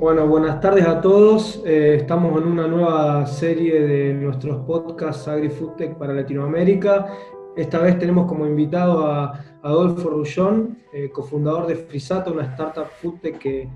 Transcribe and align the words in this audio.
Bueno, 0.00 0.26
buenas 0.26 0.62
tardes 0.62 0.86
a 0.86 0.98
todos. 1.02 1.62
Eh, 1.66 1.96
estamos 1.96 2.40
en 2.40 2.48
una 2.48 2.66
nueva 2.66 3.26
serie 3.26 3.82
de 3.82 4.14
nuestros 4.14 4.64
podcasts 4.64 5.28
AgriFoodTech 5.28 5.98
para 5.98 6.14
Latinoamérica. 6.14 7.06
Esta 7.54 7.80
vez 7.80 7.98
tenemos 7.98 8.26
como 8.26 8.46
invitado 8.46 9.04
a 9.04 9.58
Adolfo 9.62 10.08
Rullón, 10.08 10.78
eh, 10.94 11.10
cofundador 11.10 11.66
de 11.66 11.76
Frisata, 11.76 12.30
una 12.30 12.44
startup 12.44 12.86
foodtech 12.86 13.36
que 13.36 13.68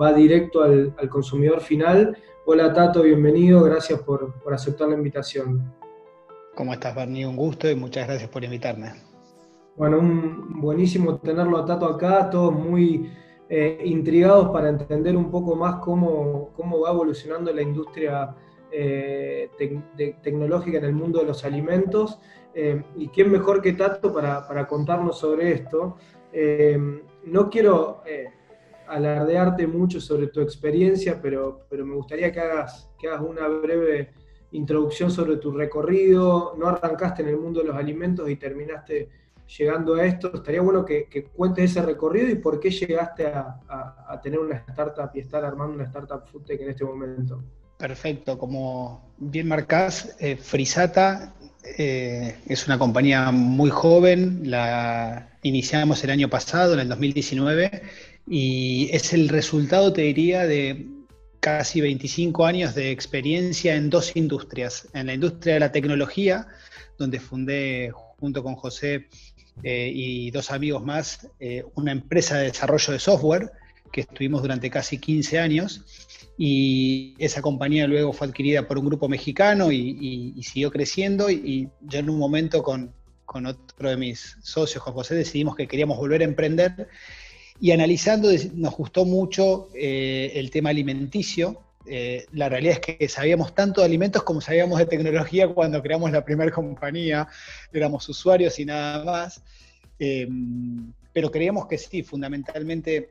va 0.00 0.12
directo 0.12 0.62
al, 0.62 0.94
consumidor 1.10 1.60
final. 1.60 2.16
Hola 2.46 2.72
Tato, 2.72 3.02
bienvenido, 3.02 3.60
gracias 3.64 4.00
por, 4.02 4.32
por 4.44 4.54
aceptar 4.54 4.90
la 4.90 4.94
invitación. 4.94 5.74
¿Cómo 6.54 6.72
estás, 6.72 6.94
Barney? 6.94 7.24
Un 7.24 7.34
gusto 7.34 7.68
y 7.68 7.74
muchas 7.74 8.06
gracias 8.06 8.30
por 8.30 8.44
invitarme. 8.44 8.92
Bueno, 9.76 9.98
un, 9.98 10.60
buenísimo 10.60 11.16
tenerlo 11.16 11.58
a 11.58 11.64
Tato 11.64 11.86
acá, 11.86 12.30
todos 12.30 12.52
muy 12.54 13.10
eh, 13.48 13.82
intrigados 13.84 14.48
para 14.50 14.70
entender 14.70 15.14
un 15.16 15.30
poco 15.30 15.54
más 15.54 15.76
cómo, 15.76 16.50
cómo 16.56 16.80
va 16.80 16.90
evolucionando 16.90 17.52
la 17.52 17.60
industria 17.60 18.34
eh, 18.72 19.50
tecnológica 20.22 20.78
en 20.78 20.84
el 20.84 20.94
mundo 20.94 21.18
de 21.20 21.26
los 21.26 21.44
alimentos. 21.44 22.18
Eh, 22.54 22.82
y 22.96 23.08
quién 23.08 23.30
mejor 23.30 23.60
que 23.60 23.74
Tato 23.74 24.14
para, 24.14 24.46
para 24.48 24.66
contarnos 24.66 25.18
sobre 25.18 25.52
esto. 25.52 25.96
no 27.24 27.50
quiero 27.50 28.02
alardearte 28.88 29.66
mucho 29.66 30.00
sobre 30.00 30.28
tu 30.28 30.40
experiencia, 30.40 31.20
pero, 31.20 31.66
pero 31.68 31.84
me 31.84 31.94
gustaría 31.94 32.32
que 32.32 32.40
hagas, 32.40 32.90
que 32.98 33.08
hagas 33.08 33.22
una 33.22 33.46
breve 33.48 34.10
introducción 34.52 35.10
sobre 35.10 35.36
tu 35.36 35.50
recorrido. 35.52 36.54
No 36.56 36.68
arrancaste 36.68 37.22
en 37.22 37.28
el 37.28 37.36
mundo 37.36 37.60
de 37.60 37.66
los 37.66 37.76
alimentos 37.76 38.28
y 38.30 38.36
terminaste 38.36 39.10
llegando 39.46 39.94
a 39.94 40.06
esto. 40.06 40.32
Estaría 40.34 40.60
bueno 40.60 40.84
que, 40.84 41.28
cuentes 41.34 41.70
ese 41.70 41.82
recorrido 41.82 42.28
y 42.28 42.36
por 42.36 42.60
qué 42.60 42.70
llegaste 42.70 43.26
a, 43.26 44.20
tener 44.22 44.38
una 44.38 44.64
startup 44.68 45.10
y 45.14 45.20
estar 45.20 45.44
armando 45.44 45.74
una 45.74 45.84
startup 45.84 46.26
foodtech 46.30 46.60
en 46.60 46.70
este 46.70 46.84
momento. 46.84 47.42
Perfecto, 47.76 48.38
como 48.38 49.12
bien 49.18 49.48
marcás, 49.48 50.16
eh, 50.20 50.36
Frisata 50.36 51.34
eh, 51.76 52.36
es 52.46 52.66
una 52.66 52.78
compañía 52.78 53.30
muy 53.32 53.70
joven, 53.70 54.42
la 54.44 55.30
iniciamos 55.42 56.02
el 56.04 56.10
año 56.10 56.28
pasado, 56.28 56.74
en 56.74 56.80
el 56.80 56.88
2019, 56.88 57.82
y 58.28 58.88
es 58.92 59.12
el 59.12 59.28
resultado, 59.28 59.92
te 59.92 60.02
diría, 60.02 60.46
de 60.46 60.86
casi 61.40 61.80
25 61.80 62.46
años 62.46 62.74
de 62.74 62.90
experiencia 62.90 63.74
en 63.74 63.90
dos 63.90 64.16
industrias. 64.16 64.88
En 64.94 65.06
la 65.06 65.14
industria 65.14 65.54
de 65.54 65.60
la 65.60 65.72
tecnología, 65.72 66.46
donde 66.96 67.20
fundé 67.20 67.90
junto 67.90 68.42
con 68.42 68.54
José 68.54 69.08
eh, 69.62 69.90
y 69.94 70.30
dos 70.30 70.50
amigos 70.50 70.84
más 70.84 71.28
eh, 71.38 71.64
una 71.74 71.92
empresa 71.92 72.38
de 72.38 72.44
desarrollo 72.44 72.92
de 72.92 72.98
software 72.98 73.52
que 73.92 74.02
estuvimos 74.02 74.42
durante 74.42 74.68
casi 74.68 74.98
15 74.98 75.38
años 75.38 75.84
y 76.36 77.14
esa 77.18 77.40
compañía 77.40 77.86
luego 77.86 78.12
fue 78.12 78.26
adquirida 78.26 78.66
por 78.66 78.78
un 78.78 78.86
grupo 78.86 79.08
mexicano 79.08 79.70
y, 79.70 80.34
siguió 80.42 80.70
creciendo 80.70 81.30
y, 81.30 81.68
yo 81.82 82.00
en 82.00 82.10
un 82.10 82.18
momento 82.18 82.62
con, 82.62 82.92
con, 83.24 83.46
otro 83.46 83.88
de 83.88 83.96
mis 83.96 84.36
socios, 84.42 84.82
Juan 84.82 84.94
José, 84.94 85.14
decidimos 85.14 85.54
que 85.54 85.68
queríamos 85.68 85.96
volver 85.96 86.22
a 86.22 86.24
emprender 86.24 86.88
y 87.60 87.70
analizando 87.70 88.30
nos 88.54 88.74
gustó 88.74 89.04
mucho 89.04 89.68
eh, 89.74 90.32
el 90.34 90.50
tema 90.50 90.70
alimenticio 90.70 91.62
eh, 91.86 92.26
la 92.32 92.48
realidad 92.48 92.78
es 92.80 92.96
que 92.96 93.08
sabíamos 93.08 93.54
tanto 93.54 93.80
de 93.80 93.86
alimentos 93.86 94.22
como 94.22 94.40
sabíamos 94.40 94.78
de 94.78 94.86
tecnología 94.86 95.48
cuando 95.48 95.82
creamos 95.82 96.10
la 96.10 96.24
primera 96.24 96.50
compañía, 96.50 97.28
éramos 97.72 98.08
usuarios 98.08 98.58
y 98.58 98.64
nada 98.64 99.04
más, 99.04 99.42
eh, 99.98 100.26
pero 101.12 101.30
creíamos 101.30 101.66
que 101.66 101.78
sí, 101.78 102.02
fundamentalmente 102.02 103.10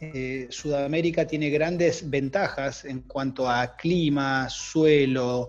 eh, 0.00 0.48
Sudamérica 0.50 1.26
tiene 1.26 1.48
grandes 1.48 2.10
ventajas 2.10 2.84
en 2.84 3.00
cuanto 3.02 3.48
a 3.48 3.76
clima, 3.76 4.48
suelo, 4.50 5.48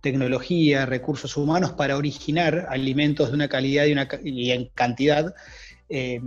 tecnología, 0.00 0.86
recursos 0.86 1.36
humanos 1.36 1.72
para 1.72 1.96
originar 1.96 2.66
alimentos 2.68 3.28
de 3.28 3.34
una 3.34 3.48
calidad 3.48 3.86
y, 3.86 3.92
una, 3.92 4.08
y 4.22 4.52
en 4.52 4.66
cantidad 4.74 5.34
eh, 5.90 6.20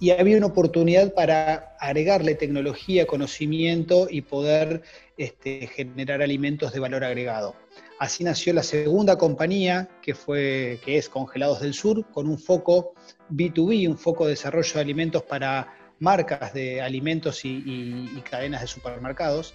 y 0.00 0.10
había 0.10 0.38
una 0.38 0.46
oportunidad 0.46 1.12
para 1.12 1.76
agregarle 1.78 2.34
tecnología, 2.34 3.06
conocimiento 3.06 4.08
y 4.10 4.22
poder 4.22 4.82
este, 5.18 5.66
generar 5.66 6.22
alimentos 6.22 6.72
de 6.72 6.80
valor 6.80 7.04
agregado. 7.04 7.54
Así 7.98 8.24
nació 8.24 8.52
la 8.54 8.62
segunda 8.62 9.16
compañía, 9.16 9.88
que, 10.02 10.14
fue, 10.14 10.80
que 10.84 10.98
es 10.98 11.08
Congelados 11.08 11.60
del 11.60 11.74
Sur, 11.74 12.10
con 12.10 12.28
un 12.28 12.38
foco 12.38 12.94
B2B, 13.30 13.88
un 13.88 13.98
foco 13.98 14.24
de 14.24 14.30
desarrollo 14.30 14.74
de 14.74 14.80
alimentos 14.80 15.22
para 15.22 15.74
marcas 15.98 16.52
de 16.52 16.80
alimentos 16.80 17.44
y, 17.44 17.62
y 17.66 18.22
cadenas 18.28 18.62
de 18.62 18.66
supermercados. 18.66 19.54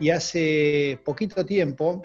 Y 0.00 0.10
hace 0.10 0.98
poquito 1.04 1.44
tiempo 1.44 2.02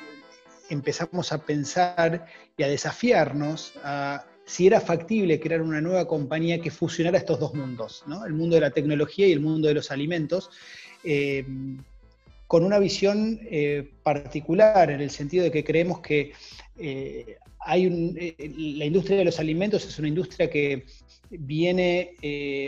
empezamos 0.69 1.31
a 1.31 1.39
pensar 1.43 2.25
y 2.55 2.63
a 2.63 2.67
desafiarnos 2.67 3.73
a 3.83 4.25
si 4.47 4.65
era 4.65 4.79
factible 4.79 5.41
crear 5.41 5.61
una 5.61 5.81
nueva 5.81 6.07
compañía 6.07 6.61
que 6.61 6.71
fusionara 6.71 7.17
estos 7.17 7.37
dos 7.37 7.53
mundos, 7.53 8.05
el 8.25 8.33
mundo 8.33 8.55
de 8.55 8.61
la 8.61 8.71
tecnología 8.71 9.27
y 9.27 9.33
el 9.33 9.41
mundo 9.41 9.67
de 9.67 9.73
los 9.73 9.91
alimentos, 9.91 10.49
eh, 11.03 11.45
con 12.47 12.63
una 12.63 12.79
visión 12.79 13.41
eh, 13.43 13.89
particular 14.03 14.89
en 14.89 15.01
el 15.01 15.09
sentido 15.09 15.43
de 15.43 15.51
que 15.51 15.65
creemos 15.65 15.99
que 15.99 16.31
eh, 16.77 17.35
hay 17.59 17.89
la 18.77 18.85
industria 18.85 19.17
de 19.17 19.25
los 19.25 19.37
alimentos 19.37 19.85
es 19.85 19.99
una 19.99 20.07
industria 20.07 20.49
que 20.49 20.85
viene 21.29 22.15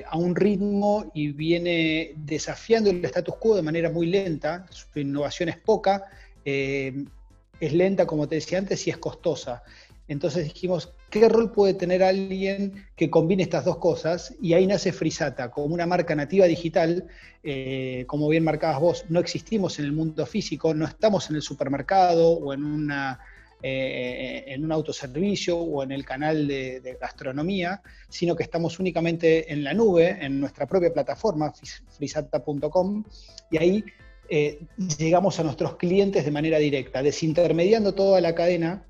a 0.05 0.17
un 0.17 0.35
ritmo 0.35 1.09
y 1.13 1.31
viene 1.31 2.11
desafiando 2.17 2.89
el 2.89 3.05
status 3.05 3.35
quo 3.37 3.55
de 3.55 3.61
manera 3.61 3.89
muy 3.89 4.07
lenta, 4.07 4.65
su 4.69 4.99
innovación 4.99 5.47
es 5.47 5.57
poca, 5.57 6.03
es 6.43 7.73
lenta, 7.73 8.05
como 8.05 8.27
te 8.27 8.35
decía 8.35 8.57
antes, 8.57 8.85
y 8.85 8.89
es 8.89 8.97
costosa. 8.97 9.63
Entonces 10.09 10.45
dijimos, 10.45 10.91
¿qué 11.11 11.29
rol 11.29 11.51
puede 11.51 11.75
tener 11.75 12.01
alguien 12.01 12.87
que 12.95 13.11
combine 13.11 13.43
estas 13.43 13.63
dos 13.63 13.77
cosas? 13.77 14.35
Y 14.41 14.53
ahí 14.53 14.65
nace 14.65 14.91
Frisata, 14.91 15.51
como 15.51 15.75
una 15.75 15.85
marca 15.85 16.15
nativa 16.15 16.47
digital, 16.47 17.05
eh, 17.43 18.05
como 18.07 18.27
bien 18.27 18.43
marcabas 18.43 18.79
vos, 18.79 19.05
no 19.09 19.19
existimos 19.19 19.77
en 19.77 19.85
el 19.85 19.91
mundo 19.91 20.25
físico, 20.25 20.73
no 20.73 20.87
estamos 20.87 21.29
en 21.29 21.35
el 21.35 21.43
supermercado 21.43 22.31
o 22.31 22.51
en, 22.55 22.63
una, 22.63 23.19
eh, 23.61 24.45
en 24.47 24.65
un 24.65 24.71
autoservicio 24.71 25.55
o 25.59 25.83
en 25.83 25.91
el 25.91 26.03
canal 26.03 26.47
de, 26.47 26.97
gastronomía, 26.99 27.83
sino 28.09 28.35
que 28.35 28.41
estamos 28.41 28.79
únicamente 28.79 29.53
en 29.53 29.63
la 29.63 29.75
nube, 29.75 30.17
en 30.19 30.39
nuestra 30.39 30.65
propia 30.65 30.91
plataforma, 30.91 31.53
frisata.com, 31.97 33.03
y 33.51 33.57
ahí 33.57 33.83
eh, 34.27 34.59
llegamos 34.97 35.39
a 35.39 35.43
nuestros 35.43 35.75
clientes 35.77 36.25
de 36.25 36.31
manera 36.31 36.57
directa, 36.57 37.03
desintermediando 37.03 37.93
toda 37.93 38.19
la 38.21 38.33
cadena 38.33 38.88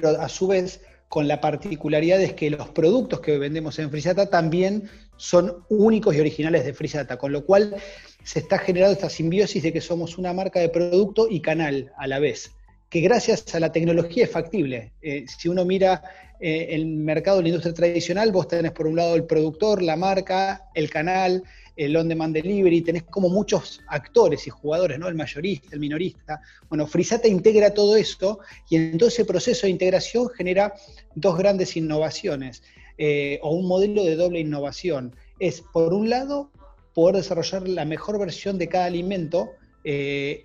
pero 0.00 0.08
a 0.20 0.28
su 0.30 0.46
vez 0.46 0.80
con 1.08 1.28
la 1.28 1.42
particularidad 1.42 2.18
es 2.22 2.32
que 2.32 2.48
los 2.48 2.70
productos 2.70 3.20
que 3.20 3.36
vendemos 3.36 3.78
en 3.78 3.90
Frisata 3.90 4.30
también 4.30 4.88
son 5.18 5.64
únicos 5.68 6.16
y 6.16 6.20
originales 6.20 6.64
de 6.64 6.72
Frisata, 6.72 7.18
con 7.18 7.30
lo 7.30 7.44
cual 7.44 7.76
se 8.24 8.38
está 8.38 8.58
generando 8.58 8.94
esta 8.94 9.10
simbiosis 9.10 9.62
de 9.62 9.70
que 9.70 9.82
somos 9.82 10.16
una 10.16 10.32
marca 10.32 10.60
de 10.60 10.70
producto 10.70 11.28
y 11.28 11.42
canal 11.42 11.92
a 11.98 12.06
la 12.06 12.20
vez, 12.20 12.52
que 12.88 13.02
gracias 13.02 13.54
a 13.54 13.60
la 13.60 13.70
tecnología 13.70 14.24
es 14.24 14.30
factible. 14.30 14.92
Eh, 15.02 15.26
si 15.26 15.50
uno 15.50 15.66
mira 15.66 16.02
eh, 16.40 16.68
el 16.70 16.86
mercado 16.86 17.36
de 17.36 17.42
la 17.42 17.48
industria 17.50 17.74
tradicional, 17.74 18.32
vos 18.32 18.48
tenés 18.48 18.72
por 18.72 18.86
un 18.86 18.96
lado 18.96 19.14
el 19.14 19.24
productor, 19.24 19.82
la 19.82 19.96
marca, 19.96 20.70
el 20.72 20.88
canal, 20.88 21.42
el 21.76 21.96
on-demand 21.96 22.34
delivery, 22.34 22.82
tenés 22.82 23.04
como 23.04 23.28
muchos 23.28 23.80
actores 23.88 24.46
y 24.46 24.50
jugadores, 24.50 24.98
¿no? 24.98 25.08
El 25.08 25.14
mayorista, 25.14 25.70
el 25.72 25.80
minorista. 25.80 26.40
Bueno, 26.68 26.86
Frisata 26.86 27.28
integra 27.28 27.72
todo 27.72 27.96
esto 27.96 28.40
y 28.68 28.76
en 28.76 28.98
todo 28.98 29.08
ese 29.08 29.24
proceso 29.24 29.66
de 29.66 29.70
integración 29.70 30.28
genera 30.30 30.74
dos 31.14 31.36
grandes 31.38 31.76
innovaciones 31.76 32.62
eh, 32.98 33.38
o 33.42 33.54
un 33.54 33.66
modelo 33.66 34.04
de 34.04 34.16
doble 34.16 34.40
innovación. 34.40 35.14
Es, 35.38 35.62
por 35.72 35.94
un 35.94 36.10
lado, 36.10 36.50
poder 36.94 37.16
desarrollar 37.16 37.66
la 37.68 37.84
mejor 37.84 38.18
versión 38.18 38.58
de 38.58 38.68
cada 38.68 38.84
alimento 38.84 39.50
eh, 39.84 40.42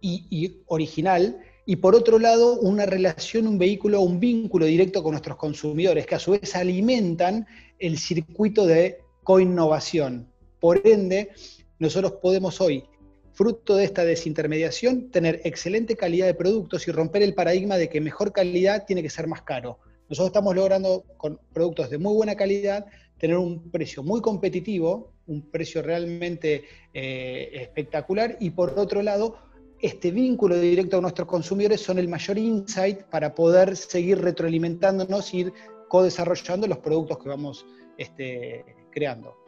y, 0.00 0.56
original, 0.66 1.40
y 1.66 1.76
por 1.76 1.94
otro 1.94 2.18
lado, 2.18 2.58
una 2.58 2.86
relación, 2.86 3.46
un 3.46 3.58
vehículo, 3.58 4.00
un 4.00 4.18
vínculo 4.18 4.66
directo 4.66 5.02
con 5.02 5.12
nuestros 5.12 5.36
consumidores, 5.36 6.06
que 6.06 6.14
a 6.14 6.18
su 6.18 6.32
vez 6.32 6.56
alimentan 6.56 7.46
el 7.78 7.98
circuito 7.98 8.66
de 8.66 8.98
coinnovación. 9.22 10.26
Por 10.60 10.86
ende, 10.86 11.30
nosotros 11.78 12.12
podemos 12.20 12.60
hoy, 12.60 12.84
fruto 13.32 13.76
de 13.76 13.84
esta 13.84 14.04
desintermediación, 14.04 15.10
tener 15.10 15.40
excelente 15.44 15.96
calidad 15.96 16.26
de 16.26 16.34
productos 16.34 16.86
y 16.86 16.92
romper 16.92 17.22
el 17.22 17.34
paradigma 17.34 17.78
de 17.78 17.88
que 17.88 18.00
mejor 18.00 18.32
calidad 18.32 18.84
tiene 18.86 19.02
que 19.02 19.10
ser 19.10 19.26
más 19.26 19.42
caro. 19.42 19.78
Nosotros 20.08 20.28
estamos 20.28 20.54
logrando 20.54 21.04
con 21.16 21.40
productos 21.52 21.88
de 21.88 21.98
muy 21.98 22.14
buena 22.14 22.34
calidad 22.34 22.86
tener 23.16 23.36
un 23.36 23.70
precio 23.70 24.02
muy 24.02 24.20
competitivo, 24.20 25.12
un 25.26 25.50
precio 25.50 25.82
realmente 25.82 26.64
eh, 26.92 27.50
espectacular 27.52 28.36
y 28.40 28.50
por 28.50 28.78
otro 28.78 29.02
lado, 29.02 29.38
este 29.80 30.10
vínculo 30.10 30.58
directo 30.58 30.98
a 30.98 31.00
nuestros 31.00 31.28
consumidores 31.28 31.80
son 31.80 31.98
el 31.98 32.08
mayor 32.08 32.36
insight 32.36 33.02
para 33.04 33.34
poder 33.34 33.76
seguir 33.76 34.20
retroalimentándonos 34.20 35.32
y 35.32 35.38
ir 35.38 35.52
co-desarrollando 35.88 36.66
los 36.66 36.78
productos 36.78 37.18
que 37.18 37.28
vamos 37.28 37.64
este, 37.96 38.64
creando. 38.90 39.39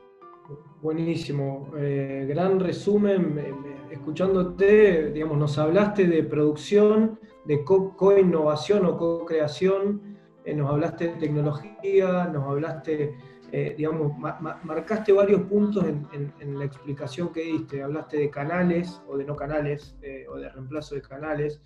Buenísimo, 0.83 1.71
eh, 1.79 2.27
gran 2.29 2.59
resumen. 2.59 3.39
Escuchándote, 3.89 5.13
digamos, 5.13 5.39
nos 5.39 5.57
hablaste 5.57 6.09
de 6.09 6.25
producción, 6.25 7.21
de 7.45 7.63
co-innovación 7.65 8.87
o 8.87 8.97
co-creación, 8.97 10.19
eh, 10.45 10.53
nos 10.53 10.69
hablaste 10.69 11.07
de 11.07 11.13
tecnología, 11.21 12.25
nos 12.33 12.49
hablaste, 12.49 13.15
eh, 13.53 13.75
digamos, 13.79 14.19
marcaste 14.19 15.13
varios 15.13 15.43
puntos 15.43 15.85
en, 15.85 16.59
la 16.59 16.65
explicación 16.65 17.33
que 17.33 17.43
diste. 17.43 17.81
Hablaste 17.81 18.17
de 18.17 18.29
canales 18.29 19.01
o 19.07 19.17
de 19.17 19.25
no 19.25 19.37
canales, 19.37 19.97
o 20.29 20.37
de 20.37 20.49
reemplazo 20.49 20.97
de 20.97 21.03
canales. 21.03 21.63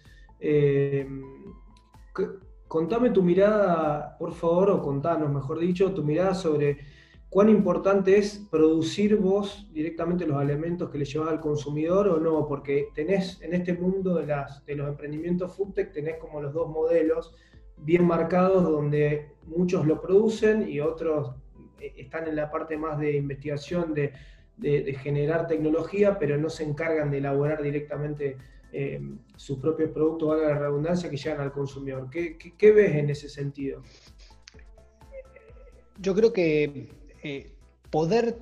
contame 2.68 3.08
tu 3.08 3.22
mirada, 3.22 4.14
por 4.18 4.34
favor, 4.34 4.72
o 4.72 4.82
contanos, 4.82 5.32
mejor 5.32 5.58
dicho, 5.58 5.94
tu 5.94 6.04
mirada 6.04 6.34
sobre 6.34 6.95
cuán 7.28 7.49
importante 7.49 8.17
es 8.17 8.46
producir 8.50 9.17
vos 9.17 9.69
directamente 9.73 10.26
los 10.26 10.40
elementos 10.40 10.90
que 10.90 10.99
le 10.99 11.05
llevas 11.05 11.31
al 11.31 11.40
consumidor 11.40 12.08
o 12.08 12.19
no, 12.19 12.46
porque 12.46 12.88
tenés 12.94 13.40
en 13.43 13.55
este 13.55 13.75
mundo 13.75 14.14
de, 14.14 14.76
los 14.76 14.88
emprendimientos 14.88 15.55
foodtech, 15.56 15.93
tenés 15.93 16.19
como 16.19 16.40
los 16.40 16.52
dos 16.52 16.69
modelos 16.69 17.34
bien 17.78 18.06
marcados 18.06 18.62
donde 18.64 19.32
muchos 19.44 19.87
lo 19.87 20.00
producen 20.00 20.69
y 20.69 20.81
otros 20.81 21.34
eh, 21.81 21.93
están 21.96 22.26
en 22.26 22.37
la 22.37 22.50
parte 22.50 22.76
más 22.78 22.99
de 22.99 23.17
investigación, 23.17 23.93
de, 23.93 24.12
generar 25.02 25.46
tecnología, 25.46 26.19
pero 26.19 26.38
no 26.38 26.49
se 26.49 26.64
encargan 26.64 27.11
de 27.11 27.19
elaborar 27.19 27.62
directamente 27.62 28.38
eh, 28.73 28.99
sus 29.37 29.58
propios 29.58 29.90
productos, 29.90 30.28
valga 30.31 30.49
la 30.49 30.58
redundancia, 30.58 31.11
que 31.11 31.19
llegan 31.19 31.43
al 31.43 31.52
consumidor. 31.52 32.08
¿Qué, 32.08 32.38
qué 32.38 32.73
ves 32.73 32.94
en 32.94 33.11
ese 33.11 33.28
sentido? 33.28 33.82
Yo 35.99 36.14
creo 36.14 36.32
que 36.32 36.88
eh, 37.26 37.50
poder, 37.90 38.37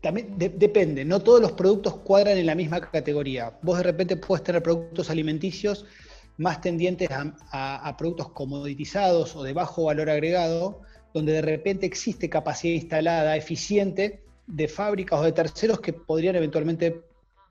también 0.00 0.34
depende, 0.38 1.04
no 1.04 1.20
todos 1.20 1.40
los 1.40 1.52
productos 1.52 1.96
cuadran 1.96 2.38
en 2.38 2.46
la 2.46 2.54
misma 2.54 2.80
categoría. 2.80 3.58
Vos 3.62 3.78
de 3.78 3.84
repente 3.84 4.16
puedes 4.16 4.42
tener 4.42 4.62
productos 4.62 5.10
alimenticios 5.10 5.84
más 6.38 6.60
tendientes 6.60 7.08
a, 7.10 7.94
productos 7.98 8.30
comoditizados 8.30 9.36
o 9.36 9.42
de 9.42 9.52
bajo 9.52 9.84
valor 9.84 10.08
agregado, 10.08 10.80
donde 11.12 11.32
de 11.32 11.42
repente 11.42 11.84
existe 11.84 12.30
capacidad 12.30 12.74
instalada 12.74 13.36
eficiente 13.36 14.22
de 14.46 14.68
fábricas 14.68 15.20
o 15.20 15.24
de 15.24 15.32
terceros 15.32 15.80
que 15.80 15.92
podrían 15.92 16.36
eventualmente 16.36 17.02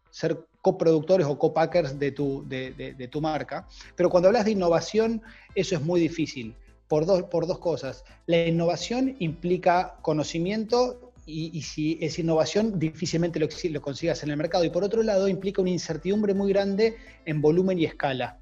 ser 0.09 0.45
coproductores 0.61 1.27
o 1.27 1.37
copackers 1.37 1.99
de 1.99 2.11
tu, 2.11 2.43
de 2.47 3.09
tu 3.11 3.21
marca. 3.21 3.67
Pero 3.95 4.09
cuando 4.09 4.29
hablas 4.29 4.45
de 4.45 4.51
innovación, 4.51 5.21
eso 5.53 5.75
es 5.75 5.81
muy 5.81 5.99
difícil 5.99 6.55
por 6.91 7.05
dos, 7.05 7.23
por 7.23 7.47
dos 7.47 7.59
cosas. 7.59 8.03
La 8.25 8.45
innovación 8.45 9.15
implica 9.19 9.95
conocimiento 10.01 11.13
y, 11.25 11.61
si 11.61 11.97
es 12.01 12.19
innovación 12.19 12.79
difícilmente 12.79 13.39
lo, 13.39 13.47
consigas 13.81 14.23
en 14.23 14.29
el 14.29 14.35
mercado. 14.35 14.65
Y 14.65 14.71
por 14.71 14.83
otro 14.83 15.01
lado 15.01 15.29
implica 15.29 15.61
una 15.61 15.71
incertidumbre 15.71 16.33
muy 16.33 16.51
grande 16.51 16.97
en 17.23 17.41
volumen 17.41 17.79
y 17.79 17.85
escala. 17.85 18.39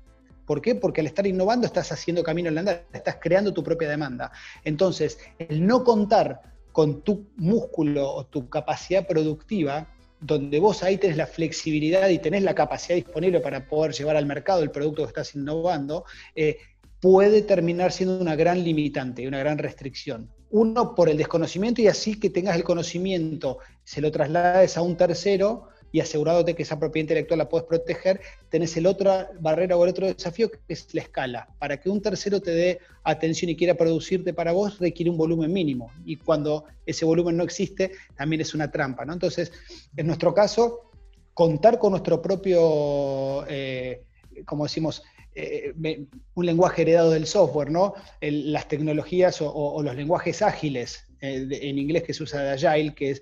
¿Por 0.47 0.63
qué? 0.63 0.73
Porque 0.73 1.01
al 1.01 1.05
estar 1.05 1.27
innovando 1.27 1.67
estás 1.67 1.91
haciendo 1.91 2.23
camino 2.23 2.49
en 2.49 2.55
la 2.55 2.61
andar, 2.61 2.87
estás 2.91 3.17
creando 3.21 3.53
tu 3.53 3.63
propia 3.63 3.87
demanda. 3.87 4.31
Entonces, 4.63 5.19
el 5.37 5.63
no 5.63 5.83
contar 5.83 6.41
con 6.71 7.03
tu 7.03 7.27
músculo 7.35 8.11
o 8.11 8.25
tu 8.25 8.49
capacidad 8.49 9.05
productiva, 9.05 9.93
donde 10.19 10.59
vos 10.59 10.81
ahí 10.81 10.97
tenés 10.97 11.17
la 11.17 11.27
flexibilidad 11.27 12.09
y 12.09 12.17
tenés 12.17 12.41
la 12.41 12.55
capacidad 12.55 12.95
disponible 12.95 13.41
para 13.41 13.67
poder 13.67 13.93
llevar 13.93 14.17
al 14.17 14.25
mercado 14.25 14.63
el 14.63 14.71
producto 14.71 15.03
que 15.03 15.09
estás 15.09 15.35
innovando, 15.35 16.03
eh, 16.33 16.57
puede 16.99 17.41
terminar 17.41 17.91
siendo 17.91 18.19
una 18.19 18.35
gran 18.35 18.63
limitante, 18.63 19.27
una 19.27 19.39
gran 19.39 19.57
restricción. 19.57 20.29
Uno, 20.51 20.95
por 20.95 21.09
el 21.09 21.17
desconocimiento 21.17 21.81
y 21.81 21.87
así 21.87 22.19
que 22.19 22.29
tengas 22.29 22.55
el 22.55 22.63
conocimiento, 22.63 23.59
se 23.83 24.01
lo 24.01 24.11
traslades 24.11 24.77
a 24.77 24.81
un 24.81 24.97
tercero 24.97 25.69
y 25.91 25.99
asegurándote 25.99 26.55
que 26.55 26.63
esa 26.63 26.79
propiedad 26.79 27.03
intelectual 27.03 27.39
la 27.39 27.49
puedes 27.49 27.67
proteger, 27.67 28.21
tenés 28.49 28.75
el 28.77 28.85
otra 28.85 29.31
barrera 29.39 29.75
o 29.75 29.83
el 29.83 29.89
otro 29.89 30.07
desafío 30.07 30.51
que 30.51 30.59
es 30.67 30.93
la 30.93 31.01
escala. 31.01 31.49
Para 31.57 31.79
que 31.79 31.89
un 31.89 32.01
tercero 32.01 32.41
te 32.41 32.51
dé 32.51 32.79
atención 33.03 33.49
y 33.49 33.55
quiera 33.55 33.75
producirte 33.75 34.33
para 34.33 34.51
vos, 34.51 34.79
requiere 34.79 35.09
un 35.09 35.17
volumen 35.17 35.51
mínimo. 35.51 35.91
Y 36.05 36.17
cuando 36.17 36.65
ese 36.85 37.05
volumen 37.05 37.37
no 37.37 37.43
existe, 37.43 37.91
también 38.15 38.41
es 38.41 38.53
una 38.53 38.69
trampa. 38.69 39.05
¿no? 39.05 39.13
Entonces, 39.13 39.51
en 39.95 40.07
nuestro 40.07 40.33
caso, 40.33 40.91
contar 41.33 41.79
con 41.79 41.91
nuestro 41.91 42.21
propio, 42.21 43.45
eh, 43.47 44.03
como 44.45 44.63
decimos, 44.65 45.03
eh, 45.35 45.73
un 46.33 46.45
lenguaje 46.45 46.81
heredado 46.81 47.11
del 47.11 47.25
software, 47.25 47.71
¿no? 47.71 47.93
las 48.21 48.67
tecnologías 48.67 49.39
o, 49.41 49.81
los 49.83 49.95
lenguajes 49.95 50.41
ágiles, 50.41 51.05
eh, 51.21 51.47
en 51.49 51.77
inglés 51.77 52.03
que 52.03 52.13
se 52.13 52.23
usa 52.23 52.41
de 52.41 52.51
Agile, 52.51 52.93
que 52.93 53.11
es, 53.11 53.21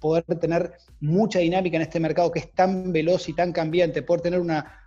poder 0.00 0.24
tener 0.40 0.72
mucha 1.00 1.40
dinámica 1.40 1.76
en 1.76 1.82
este 1.82 2.00
mercado 2.00 2.32
que 2.32 2.38
es 2.38 2.52
tan 2.52 2.90
veloz 2.90 3.28
y 3.28 3.34
tan 3.34 3.52
cambiante, 3.52 4.00
poder 4.00 4.22
tener 4.22 4.40
una 4.40 4.80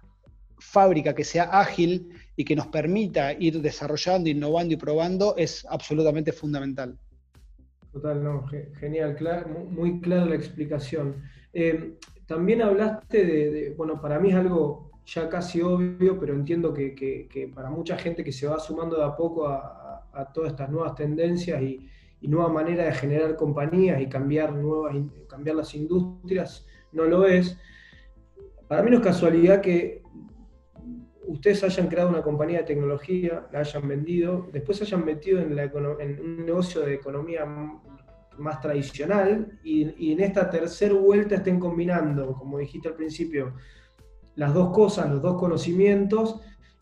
fábrica 0.60 1.14
que 1.14 1.24
sea 1.24 1.44
ágil 1.44 2.10
y 2.36 2.44
que 2.44 2.56
nos 2.56 2.68
permita 2.68 3.34
ir 3.34 3.62
desarrollando, 3.62 4.28
innovando 4.28 4.74
y 4.74 4.78
probando, 4.78 5.36
es 5.38 5.66
absolutamente 5.70 6.32
fundamental. 6.32 6.98
Total, 7.92 8.24
no, 8.24 8.46
genial, 8.80 9.18
muy 9.70 10.02
clara 10.02 10.26
la 10.26 10.36
explicación. 10.36 11.24
Eh, 11.54 11.94
también 12.26 12.62
hablaste 12.62 13.26
de, 13.26 13.74
bueno, 13.78 14.02
para 14.02 14.20
mí 14.20 14.30
es 14.30 14.36
algo 14.36 14.87
ya 15.08 15.30
casi 15.30 15.62
obvio, 15.62 16.20
pero 16.20 16.34
entiendo 16.34 16.74
que, 16.74 17.52
para 17.56 17.70
mucha 17.70 17.98
gente 17.98 18.24
que 18.24 18.34
se 18.34 18.46
va 18.46 18.60
sumando 18.60 18.98
de 18.98 19.06
a 19.06 19.16
poco 19.16 19.48
a, 19.48 20.04
todas 20.34 20.52
estas 20.52 20.70
nuevas 20.70 20.96
tendencias 20.96 21.62
y, 21.62 21.90
nuevas 22.22 22.52
maneras 22.52 22.88
de 22.88 22.92
generar 22.94 23.36
compañías 23.38 24.02
y 24.02 24.10
cambiar, 24.10 24.52
nuevas, 24.52 24.96
cambiar 25.30 25.56
las 25.56 25.74
industrias, 25.76 26.66
no 26.92 27.06
lo 27.06 27.26
es. 27.26 27.58
Para 28.68 28.84
mí 28.84 28.92
no 28.92 28.98
es 28.98 29.04
casualidad 29.04 29.62
que 29.62 30.04
ustedes 31.26 31.64
hayan 31.64 31.88
creado 31.88 32.10
una 32.10 32.22
compañía 32.22 32.60
de 32.60 32.64
tecnología, 32.66 33.48
la 33.54 33.60
hayan 33.60 33.88
vendido, 33.88 34.50
después 34.52 34.82
hayan 34.82 35.06
metido 35.06 35.40
en, 35.40 36.20
un 36.20 36.46
negocio 36.46 36.82
de 36.82 36.96
economía 36.96 37.46
más 38.38 38.60
tradicional 38.60 39.58
y, 39.64 40.10
y 40.10 40.12
en 40.12 40.20
esta 40.20 40.50
tercera 40.50 40.96
vuelta 40.96 41.36
estén 41.36 41.60
combinando, 41.60 42.34
como 42.34 42.58
dijiste 42.58 42.90
al 42.90 42.96
principio, 42.96 43.54
las 44.38 44.54
dos 44.54 44.74
cosas, 44.74 45.10
los 45.10 45.22
dos 45.22 45.38
conocimientos, 45.38 46.40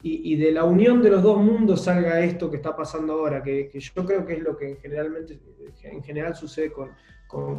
y, 0.08 0.36
de 0.36 0.51
la 0.51 0.65
unión 0.65 1.01
de 1.01 1.10
los 1.10 1.24
dos 1.24 1.41
mundos 1.41 1.82
salga 1.86 2.20
esto 2.20 2.51
que 2.51 2.58
está 2.58 2.75
pasando 2.75 3.13
ahora, 3.13 3.41
que, 3.41 3.72
yo 3.74 4.06
creo 4.06 4.24
que 4.24 4.34
es 4.34 4.39
lo 4.44 4.56
que 4.56 4.75
generalmente, 4.75 5.39
en 5.82 6.03
general 6.03 6.36
sucede 6.36 6.72
con, 6.72 6.91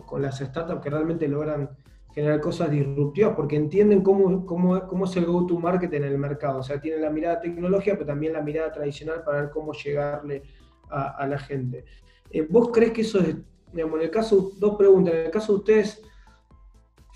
con, 0.02 0.22
las 0.22 0.38
startups 0.38 0.80
que 0.80 0.90
realmente 0.90 1.26
logran 1.26 1.70
generar 2.14 2.40
cosas 2.40 2.70
disruptivas, 2.70 3.34
porque 3.34 3.56
entienden 3.56 4.00
cómo, 4.02 4.46
cómo, 4.46 4.86
cómo 4.86 5.06
es 5.06 5.16
el 5.16 5.24
go-to-market 5.24 5.92
en 5.92 6.04
el 6.04 6.18
mercado. 6.18 6.60
O 6.60 6.62
sea, 6.62 6.80
tienen 6.80 7.02
la 7.02 7.10
mirada 7.10 7.40
tecnológica, 7.40 7.94
pero 7.94 8.06
también 8.06 8.32
la 8.32 8.42
mirada 8.42 8.70
tradicional 8.70 9.24
para 9.24 9.40
ver 9.40 9.50
cómo 9.50 9.72
llegarle 9.72 10.44
a, 10.88 11.26
la 11.26 11.38
gente. 11.40 11.84
Eh, 12.30 12.46
¿Vos 12.48 12.70
crees 12.72 12.92
que 12.92 13.00
eso 13.00 13.18
es, 13.18 13.34
digamos, 13.72 13.98
en 13.98 14.04
el 14.04 14.10
caso, 14.12 14.52
dos 14.56 14.76
preguntas, 14.76 15.14
en 15.14 15.26
el 15.26 15.30
caso 15.32 15.54
de 15.54 15.58
ustedes, 15.58 16.05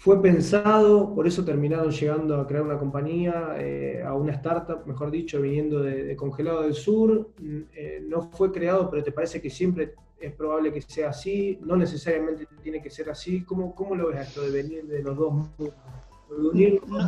fue 0.01 0.23
pensado, 0.23 1.15
por 1.15 1.27
eso 1.27 1.45
terminaron 1.45 1.91
llegando 1.91 2.41
a 2.41 2.47
crear 2.47 2.63
una 2.63 2.79
compañía, 2.79 3.55
eh, 3.59 4.03
a 4.03 4.15
una 4.15 4.33
startup, 4.33 4.87
mejor 4.87 5.11
dicho, 5.11 5.43
viniendo 5.43 5.83
de, 5.83 6.17
Congelado 6.17 6.63
del 6.63 6.73
Sur. 6.73 7.29
Mm, 7.39 7.59
eh, 7.75 8.03
no 8.09 8.23
fue 8.31 8.51
creado, 8.51 8.89
pero 8.89 9.05
te 9.05 9.13
parece 9.13 9.43
que 9.43 9.51
siempre 9.51 9.93
es 10.19 10.33
probable 10.33 10.73
que 10.73 10.81
sea 10.81 11.11
así, 11.11 11.59
no 11.61 11.77
necesariamente 11.77 12.47
tiene 12.63 12.81
que 12.81 12.89
ser 12.89 13.11
así. 13.11 13.43
¿Cómo, 13.43 13.75
cómo 13.75 13.95
lo 13.95 14.09
ves 14.09 14.29
esto 14.29 14.41
de 14.41 14.51
venir 14.51 14.87
de 14.87 15.03
los 15.03 15.19
dos? 15.19 15.35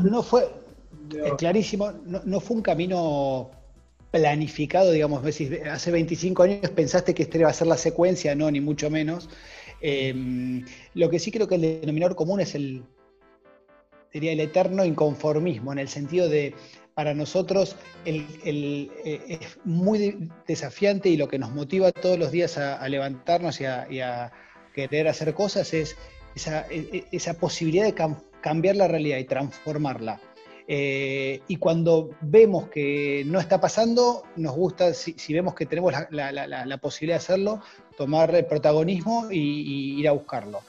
No, 0.04 0.22
fue, 0.22 0.50
clarísimo, 1.38 1.92
no, 2.26 2.40
fue 2.40 2.56
un 2.58 2.62
camino 2.62 3.50
planificado, 4.10 4.90
digamos, 4.90 5.24
hace 5.24 5.90
25 5.90 6.42
años 6.42 6.70
pensaste 6.72 7.14
que 7.14 7.22
este 7.22 7.38
iba 7.38 7.48
a 7.48 7.54
ser 7.54 7.68
la 7.68 7.78
secuencia, 7.78 8.34
no, 8.34 8.50
ni 8.50 8.60
mucho 8.60 8.90
menos. 8.90 9.30
Em, 9.82 10.64
lo 10.94 11.10
que 11.10 11.18
sí 11.18 11.32
creo 11.32 11.48
que 11.48 11.56
el 11.56 11.80
denominador 11.80 12.14
común 12.14 12.40
es 12.40 12.54
el, 12.54 12.84
el 14.12 14.40
eterno 14.40 14.84
inconformismo, 14.84 15.72
en 15.72 15.80
el 15.80 15.88
sentido 15.88 16.28
de, 16.28 16.54
para 16.94 17.14
nosotros 17.14 17.76
el, 18.04 18.90
eh, 19.04 19.38
es 19.40 19.58
muy 19.64 20.30
desafiante 20.46 21.08
y 21.08 21.16
lo 21.16 21.28
que 21.28 21.38
nos 21.38 21.52
motiva 21.52 21.90
todos 21.90 22.18
los 22.18 22.30
días 22.30 22.58
a, 22.58 22.88
levantarnos 22.88 23.60
y 23.60 23.64
a, 23.64 24.32
querer 24.74 25.08
hacer 25.08 25.34
cosas 25.34 25.74
es 25.74 25.96
esa, 26.34 26.66
e, 26.70 27.04
e, 27.10 27.34
posibilidad 27.34 27.84
de 27.84 27.94
cambiar 28.40 28.76
la 28.76 28.88
realidad 28.88 29.18
y 29.18 29.24
transformarla. 29.24 30.20
Eh, 30.68 31.40
y 31.48 31.56
cuando 31.56 32.10
vemos 32.20 32.68
que 32.68 33.24
no 33.26 33.40
está 33.40 33.60
pasando, 33.60 34.24
nos 34.36 34.54
gusta, 34.54 34.94
si, 34.94 35.14
vemos 35.32 35.54
que 35.54 35.66
tenemos 35.66 35.92
la, 36.10 36.78
posibilidad 36.80 37.16
de 37.16 37.24
hacerlo, 37.24 37.60
tomar 37.96 38.34
el 38.34 38.46
protagonismo 38.46 39.28
y, 39.30 39.98
ir 39.98 40.08
a 40.08 40.12
buscarlo. 40.12 40.60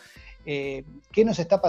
Eh, 0.46 0.84
¿Qué 1.12 1.24
nos, 1.24 1.40
está 1.40 1.62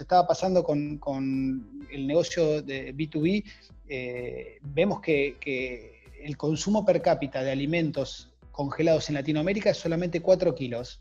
estaba 0.00 0.26
pasando 0.26 0.62
con, 0.62 1.86
el 1.90 2.06
negocio 2.06 2.62
de 2.62 2.94
B2B? 2.94 3.44
Eh, 3.88 4.58
vemos 4.62 5.00
que, 5.00 5.36
que, 5.40 6.00
el 6.22 6.36
consumo 6.36 6.84
per 6.84 7.00
cápita 7.00 7.42
de 7.42 7.50
alimentos 7.50 8.30
congelados 8.52 9.08
en 9.08 9.14
Latinoamérica 9.14 9.70
es 9.70 9.78
solamente 9.78 10.20
4 10.20 10.54
kilos. 10.54 11.00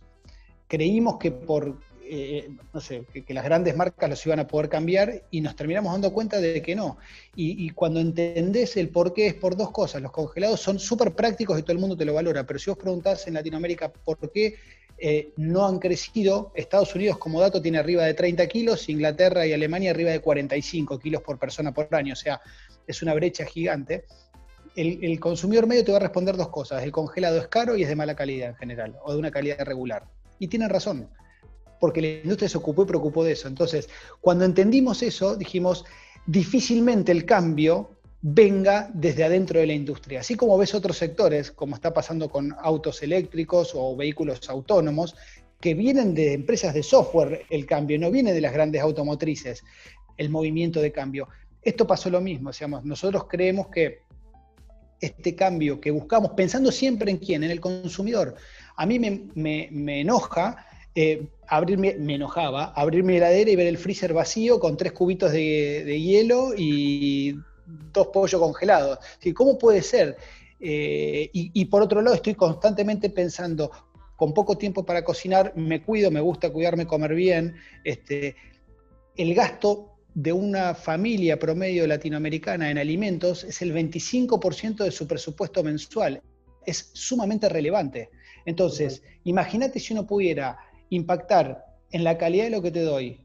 Creímos 0.68 1.18
que 1.18 1.32
por 1.32 1.78
eh, 2.12 2.50
no 2.74 2.82
sé, 2.82 3.06
que, 3.06 3.34
las 3.36 3.44
grandes 3.44 3.76
marcas 3.78 4.10
los 4.10 4.26
iban 4.26 4.40
a 4.40 4.48
poder 4.48 4.68
cambiar 4.68 5.26
y 5.30 5.42
nos 5.42 5.56
terminamos 5.56 5.92
dando 5.92 6.12
cuenta 6.12 6.42
de 6.42 6.60
que 6.60 6.76
no. 6.76 6.98
Y, 7.36 7.70
cuando 7.70 8.00
entendés 8.00 8.78
el 8.78 8.90
por 8.90 9.14
qué 9.14 9.28
es 9.28 9.36
por 9.36 9.56
dos 9.56 9.70
cosas, 9.70 10.02
los 10.02 10.12
congelados 10.12 10.60
son 10.60 10.80
súper 10.80 11.14
prácticos 11.14 11.60
y 11.60 11.62
todo 11.62 11.74
el 11.74 11.78
mundo 11.78 11.96
te 11.96 12.06
lo 12.06 12.16
valora, 12.16 12.48
pero 12.48 12.58
si 12.58 12.72
vos 12.72 12.80
preguntás 12.80 13.28
en 13.28 13.36
Latinoamérica 13.36 13.94
por 13.94 14.32
qué 14.32 14.56
eh, 14.98 15.34
no 15.38 15.68
han 15.68 15.78
crecido, 15.78 16.52
Estados 16.56 16.96
Unidos 16.96 17.20
como 17.20 17.40
dato 17.42 17.62
tiene 17.62 17.78
arriba 17.78 18.04
de 18.04 18.16
30 18.16 18.48
kilos, 18.48 18.90
Inglaterra 18.90 19.46
y 19.46 19.54
Alemania 19.54 19.92
arriba 19.92 20.10
de 20.10 20.20
45 20.20 20.98
kilos 20.98 21.22
por 21.22 21.38
persona 21.38 21.72
por 21.72 21.94
año, 21.94 22.14
o 22.14 22.18
sea, 22.18 22.42
es 22.88 23.04
una 23.04 23.14
brecha 23.14 23.46
gigante. 23.46 24.06
El, 24.76 25.04
el 25.04 25.20
consumidor 25.20 25.68
medio 25.68 25.86
te 25.86 25.92
va 25.92 25.98
a 25.98 26.02
responder 26.02 26.36
dos 26.36 26.50
cosas, 26.50 26.82
el 26.82 26.92
congelado 26.92 27.38
es 27.38 27.48
caro 27.50 27.78
y 27.78 27.84
es 27.84 27.90
de 27.90 27.96
mala 27.96 28.16
calidad 28.16 28.50
en 28.50 28.56
general, 28.56 28.98
o 29.04 29.14
de 29.14 29.20
una 29.20 29.30
calidad 29.30 29.60
regular. 29.64 30.06
Y 30.40 30.48
tienen 30.48 30.70
razón, 30.70 31.10
porque 31.80 32.02
la 32.02 32.08
industria 32.08 32.50
se 32.50 32.58
ocupó 32.58 32.84
y 32.84 32.88
preocupó 32.88 33.24
de 33.24 33.34
eso. 33.34 33.48
Entonces, 33.48 33.90
cuando 34.22 34.46
entendimos 34.46 35.02
eso, 35.04 35.36
dijimos, 35.36 35.86
difícilmente 36.26 37.12
el 37.12 37.26
cambio 37.26 37.92
venga 38.22 38.90
desde 38.94 39.24
adentro 39.24 39.60
de 39.60 39.68
la 39.68 39.74
industria. 39.74 40.20
Así 40.20 40.36
como 40.36 40.58
ves 40.58 40.74
otros 40.74 40.98
sectores, 40.98 41.52
como 41.52 41.76
está 41.76 41.94
pasando 41.94 42.30
con 42.30 42.54
autos 42.62 43.02
eléctricos 43.02 43.72
o 43.74 43.96
vehículos 43.96 44.50
autónomos, 44.50 45.16
que 45.60 45.74
vienen 45.74 46.14
de 46.14 46.34
empresas 46.34 46.74
de 46.74 46.84
software 46.84 47.46
el 47.50 47.66
cambio, 47.66 48.00
no 48.00 48.12
viene 48.12 48.34
de 48.34 48.42
las 48.42 48.54
grandes 48.54 48.82
automotrices 48.82 49.64
el 50.18 50.30
movimiento 50.30 50.82
de 50.82 50.92
cambio. 50.92 51.28
Esto 51.62 51.86
pasó 51.86 52.10
lo 52.10 52.22
mismo, 52.22 52.52
digamos, 52.52 52.86
nosotros 52.86 53.26
creemos 53.30 53.68
que 53.68 54.04
este 55.02 55.36
cambio 55.36 55.80
que 55.80 55.92
buscamos, 55.92 56.32
pensando 56.32 56.72
siempre 56.72 57.12
en 57.12 57.18
quién, 57.18 57.44
en 57.44 57.52
el 57.52 57.60
consumidor, 57.60 58.36
a 58.76 58.86
mí 58.86 59.00
me, 59.00 60.00
enoja, 60.02 60.66
eh, 60.96 61.28
me 61.78 62.16
enojaba, 62.16 62.74
abrir 62.76 63.04
mi 63.04 63.18
heladera 63.18 63.50
y 63.50 63.56
ver 63.56 63.68
el 63.68 63.78
freezer 63.78 64.14
vacío 64.14 64.60
con 64.60 64.78
tres 64.78 64.92
cubitos 64.92 65.32
de, 65.32 66.00
hielo 66.00 66.54
y 66.56 67.36
dos 67.92 68.08
pollos 68.08 68.40
congelados. 68.40 69.00
¿Cómo 69.34 69.58
puede 69.58 69.82
ser? 69.82 70.18
Eh, 70.60 71.30
y, 71.34 71.66
por 71.66 71.82
otro 71.82 72.02
lado, 72.02 72.16
estoy 72.16 72.36
constantemente 72.36 73.10
pensando, 73.10 73.72
con 74.16 74.34
poco 74.34 74.58
tiempo 74.58 74.86
para 74.86 75.04
cocinar, 75.04 75.54
me 75.56 75.82
cuido, 75.82 76.12
me 76.12 76.20
gusta 76.20 76.52
cuidarme, 76.52 76.86
comer 76.86 77.16
bien. 77.16 77.56
Este, 77.84 78.36
el 79.16 79.34
gasto 79.34 79.96
de 80.14 80.34
una 80.34 80.76
familia 80.76 81.40
promedio 81.40 81.88
latinoamericana 81.88 82.70
en 82.70 82.78
alimentos 82.78 83.44
es 83.44 83.62
el 83.62 83.74
25% 83.74 84.84
de 84.84 84.92
su 84.92 85.08
presupuesto 85.08 85.64
mensual. 85.64 86.22
Es 86.66 86.92
sumamente 86.94 87.48
relevante. 87.48 88.10
Entonces, 88.46 89.02
imagínate 89.24 89.80
si 89.80 89.94
uno 89.94 90.06
pudiera 90.06 90.58
impactar 90.90 91.66
en 91.92 92.04
la 92.04 92.18
calidad 92.18 92.46
de 92.46 92.50
lo 92.52 92.62
que 92.62 92.72
te 92.72 92.82
doy 92.82 93.22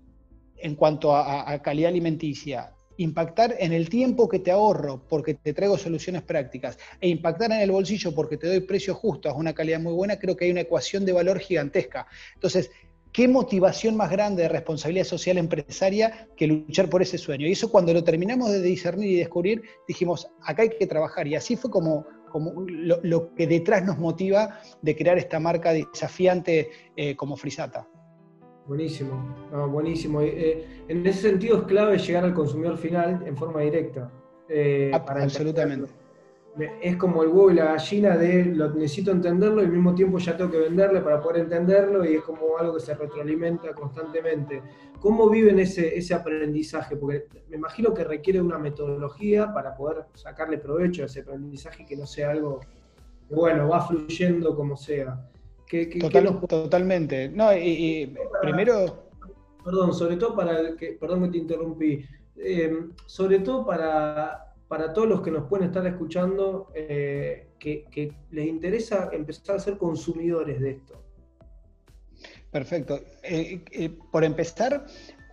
en 0.57 0.75
cuanto 0.77 1.15
a, 1.15 1.59
calidad 1.63 1.91
alimenticia, 1.91 2.73
impactar 2.97 3.57
en 3.59 3.73
el 3.73 3.89
tiempo 3.89 4.29
que 4.29 4.39
te 4.39 4.51
ahorro 4.51 5.05
porque 5.09 5.35
te 5.35 5.53
traigo 5.53 5.77
soluciones 5.77 6.23
prácticas 6.23 6.79
e 7.01 7.09
impactar 7.09 7.53
en 7.53 7.61
el 7.61 7.71
bolsillo 7.71 8.15
porque 8.15 8.37
te 8.37 8.47
doy 8.47 8.61
precio 8.61 8.95
justo 8.95 9.29
a 9.29 9.35
una 9.35 9.53
calidad 9.53 9.81
muy 9.81 9.93
buena, 9.93 10.19
creo 10.19 10.37
que 10.37 10.47
hay 10.47 10.51
una 10.53 10.63
ecuación 10.63 11.05
de 11.05 11.13
valor 11.13 11.39
gigantesca. 11.39 12.07
Entonces, 12.35 12.71
¿qué 13.13 13.29
motivación 13.29 13.97
más 13.97 14.11
grande 14.11 14.45
de 14.45 14.49
responsabilidad 14.49 15.05
social 15.05 15.39
empresaria 15.39 16.29
que 16.37 16.47
luchar 16.47 16.89
por 16.89 17.03
ese 17.03 17.19
sueño? 17.19 17.47
Y 17.47 17.53
eso 17.53 17.71
cuando 17.71 17.93
lo 17.93 18.05
terminamos 18.05 18.51
de 18.51 18.63
discernir 18.63 19.11
y 19.11 19.17
descubrir, 19.17 19.63
dijimos, 19.89 20.29
acá 20.43 20.63
hay 20.63 20.71
que 20.71 20.87
trabajar. 20.87 21.27
Y 21.27 21.35
así 21.35 21.57
fue 21.57 21.71
como 21.71 22.07
como 22.35 22.65
lo, 22.67 23.33
que 23.37 23.47
detrás 23.47 23.85
nos 23.85 23.97
motiva 23.97 24.59
de 24.83 24.97
crear 24.97 25.17
esta 25.19 25.39
marca 25.39 25.73
desafiante 25.73 26.69
eh, 26.97 27.15
como 27.15 27.37
Frisata. 27.37 27.87
Buenísimo, 28.67 29.37
buenísimo. 29.71 30.21
Eh, 30.21 30.67
en 30.89 31.07
ese 31.07 31.31
sentido 31.31 31.59
es 31.59 31.63
clave 31.67 31.97
llegar 31.97 32.25
al 32.25 32.35
consumidor 32.35 32.77
final 32.77 33.23
en 33.25 33.37
forma 33.37 33.61
directa. 33.61 34.11
Eh, 34.49 34.91
absolutamente 34.93 36.04
es 36.81 36.97
como 36.97 37.23
el 37.23 37.31
huevo 37.31 37.51
y 37.51 37.55
la 37.55 37.65
gallina 37.65 38.17
de 38.17 38.45
lo 38.45 38.73
necesito 38.75 39.11
entenderlo 39.11 39.61
y 39.61 39.65
al 39.65 39.73
mismo 39.73 39.95
tiempo 39.95 40.19
ya 40.19 40.37
tengo 40.37 40.51
que 40.51 40.59
venderle 40.59 41.01
para 41.01 41.21
poder 41.21 41.43
entenderlo 41.43 42.05
y 42.05 42.15
es 42.15 42.23
como 42.23 42.57
algo 42.59 42.75
que 42.75 42.81
se 42.81 42.95
retroalimenta 42.95 43.75
constantemente. 43.75 44.63
¿Cómo 45.01 45.29
viven 45.29 45.59
ese, 45.59 45.97
ese 45.97 46.15
aprendizaje? 46.15 46.97
Porque 46.97 47.27
me 47.49 47.57
imagino 47.57 47.93
que 47.93 48.05
requiere 48.05 48.41
una 48.41 48.59
metodología 48.59 49.53
para 49.53 49.75
poder 49.75 50.05
sacarle 50.15 50.59
provecho 50.59 51.03
a 51.03 51.07
ese 51.07 51.21
aprendizaje 51.21 51.85
que 51.85 51.97
no 51.97 52.07
sea 52.07 52.31
algo 52.31 52.61
que, 52.61 53.35
bueno, 53.35 53.69
va 53.69 53.87
fluyendo 53.87 54.55
como 54.55 54.77
sea. 54.77 55.29
Totalmente. 56.49 57.29
No, 57.31 57.55
y, 57.57 58.15
primero... 58.41 59.05
Perdón, 59.65 59.95
sobre 59.95 60.17
todo 60.17 60.37
para 60.37 60.77
que, 60.77 60.93
perdón 61.01 61.23
que 61.25 61.29
te 61.31 61.39
interrumpí, 61.39 62.05
eh, 62.37 62.71
sobre 63.07 63.39
todo 63.39 63.65
para 63.65 64.44
para 64.69 64.93
todos 64.93 65.09
los 65.09 65.23
que 65.23 65.31
nos 65.31 65.49
pueden 65.49 65.67
estar 65.67 65.87
escuchando 65.87 66.71
eh, 66.75 67.49
que, 67.59 68.13
les 68.31 68.47
interesa 68.47 69.11
empezar 69.13 69.57
a 69.57 69.59
ser 69.59 69.79
consumidores 69.79 70.61
de 70.61 70.71
esto? 70.71 71.01
Perfecto. 72.51 73.01
Eh, 73.23 73.63
eh, 73.71 73.91
por 74.11 74.25
empezar, 74.25 74.87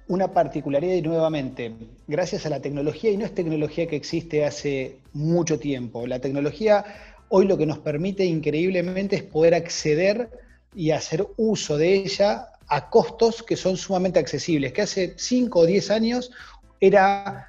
una 0.07 0.33
particularidad 0.33 0.95
y 0.95 1.01
nuevamente, 1.01 1.73
gracias 2.07 2.45
a 2.45 2.49
la 2.49 2.61
tecnología, 2.61 3.11
y 3.11 3.17
no 3.17 3.25
es 3.25 3.33
tecnología 3.33 3.87
que 3.87 3.95
existe 3.95 4.43
hace 4.43 4.99
mucho 5.13 5.59
tiempo, 5.59 6.05
la 6.07 6.19
tecnología 6.19 6.83
hoy 7.29 7.47
lo 7.47 7.57
que 7.57 7.65
nos 7.65 7.79
permite 7.79 8.25
increíblemente 8.25 9.15
es 9.15 9.23
poder 9.23 9.55
acceder 9.55 10.29
y 10.75 10.91
hacer 10.91 11.25
uso 11.37 11.77
de 11.77 11.93
ella 11.93 12.47
a 12.67 12.89
costos 12.89 13.43
que 13.43 13.55
son 13.55 13.77
sumamente 13.77 14.19
accesibles, 14.19 14.73
que 14.73 14.81
hace 14.81 15.13
5 15.17 15.59
o 15.59 15.65
10 15.65 15.91
años 15.91 16.31
era 16.79 17.47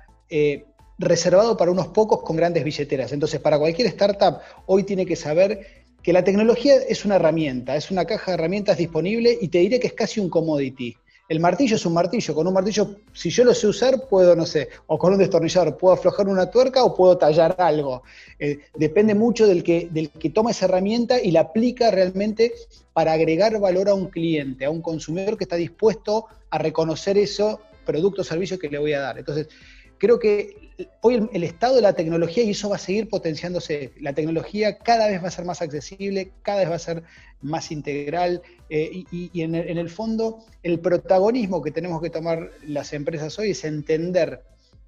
reservado 1.02 1.56
para 1.56 1.71
unos 1.71 1.88
pocos 1.88 2.23
con 2.23 2.37
grandes 2.37 2.64
billeteras. 2.64 3.12
Entonces, 3.12 3.40
para 3.40 3.59
cualquier 3.59 3.88
startup 3.88 4.38
hoy 4.66 4.85
tiene 4.85 5.06
que 5.06 5.16
saber 5.16 5.82
que 6.02 6.12
la 6.12 6.25
tecnología 6.25 6.76
es 6.88 7.04
una 7.04 7.16
herramienta, 7.16 7.76
es 7.76 7.90
una 7.90 8.04
caja 8.04 8.32
de 8.32 8.35
herramientas 8.35 8.78
disponible 8.78 9.38
y 9.40 9.49
te 9.49 9.59
diré 9.59 9.78
que 9.78 9.87
es 9.87 9.92
casi 9.92 10.21
un 10.21 10.28
commodity. 10.28 10.97
El 11.28 11.40
martillo 11.40 11.76
es 11.76 11.87
un 11.87 11.94
martillo, 11.94 12.35
con 12.35 12.47
un 12.47 12.52
martillo, 12.52 12.97
si 13.12 13.30
yo 13.30 13.44
lo 13.44 13.54
sé 13.54 13.66
usar, 13.66 14.09
puedo, 14.09 14.35
no 14.37 14.44
sé, 14.44 14.68
o 14.87 14.99
con 14.99 15.12
un 15.12 15.18
destornillador, 15.18 15.78
puedo 15.78 15.94
aflojar 15.94 16.28
una 16.28 16.50
tuerca 16.50 16.85
o 16.85 16.94
puedo 16.94 17.16
tallar 17.16 17.54
algo. 17.59 18.02
Eh, 18.38 18.59
depende 18.75 19.14
mucho 19.14 19.47
del 19.47 19.62
que, 19.62 19.88
del 19.90 20.11
que 20.11 20.30
toma 20.30 20.50
esa 20.50 20.66
herramienta 20.66 21.21
y 21.23 21.30
la 21.30 21.40
aplica 21.40 21.90
realmente 21.90 22.52
para 22.92 23.12
agregar 23.12 23.59
valor 23.61 23.88
a 23.88 23.94
un 23.94 24.09
cliente, 24.09 24.64
a 24.64 24.71
un 24.71 24.82
consumidor 24.82 25.38
que 25.38 25.44
está 25.44 25.56
dispuesto 25.56 26.26
a 26.50 26.59
reconocer 26.59 27.16
eso, 27.16 27.61
producto 27.87 28.21
o 28.21 28.25
servicio 28.25 28.59
que 28.59 28.68
le 28.68 28.78
voy 28.78 28.92
a 28.92 29.00
dar. 29.00 29.18
Entonces, 29.18 29.49
creo 30.02 30.18
que 30.18 30.73
hoy 31.00 31.28
el, 31.32 31.44
estado 31.44 31.76
de 31.76 31.82
la 31.82 31.92
tecnología, 31.92 32.42
y 32.42 32.50
eso 32.50 32.68
va 32.68 32.75
a 32.75 32.78
seguir 32.80 33.09
potenciándose, 33.09 33.92
la 34.00 34.12
tecnología 34.12 34.78
cada 34.78 35.06
vez 35.06 35.23
va 35.23 35.28
a 35.28 35.30
ser 35.30 35.44
más 35.44 35.62
accesible, 35.62 36.32
cada 36.42 36.59
vez 36.59 36.71
va 36.71 36.75
a 36.75 36.80
ser 36.80 37.04
más 37.40 37.71
integral, 37.71 38.42
eh, 38.68 39.04
y, 39.12 39.42
en, 39.42 39.54
el, 39.54 39.88
fondo 39.88 40.44
el 40.64 40.80
protagonismo 40.80 41.62
que 41.62 41.71
tenemos 41.71 42.02
que 42.02 42.11
tomar 42.11 42.50
las 42.66 42.92
empresas 42.94 43.38
hoy 43.38 43.52
es 43.52 43.62
entender 43.62 44.42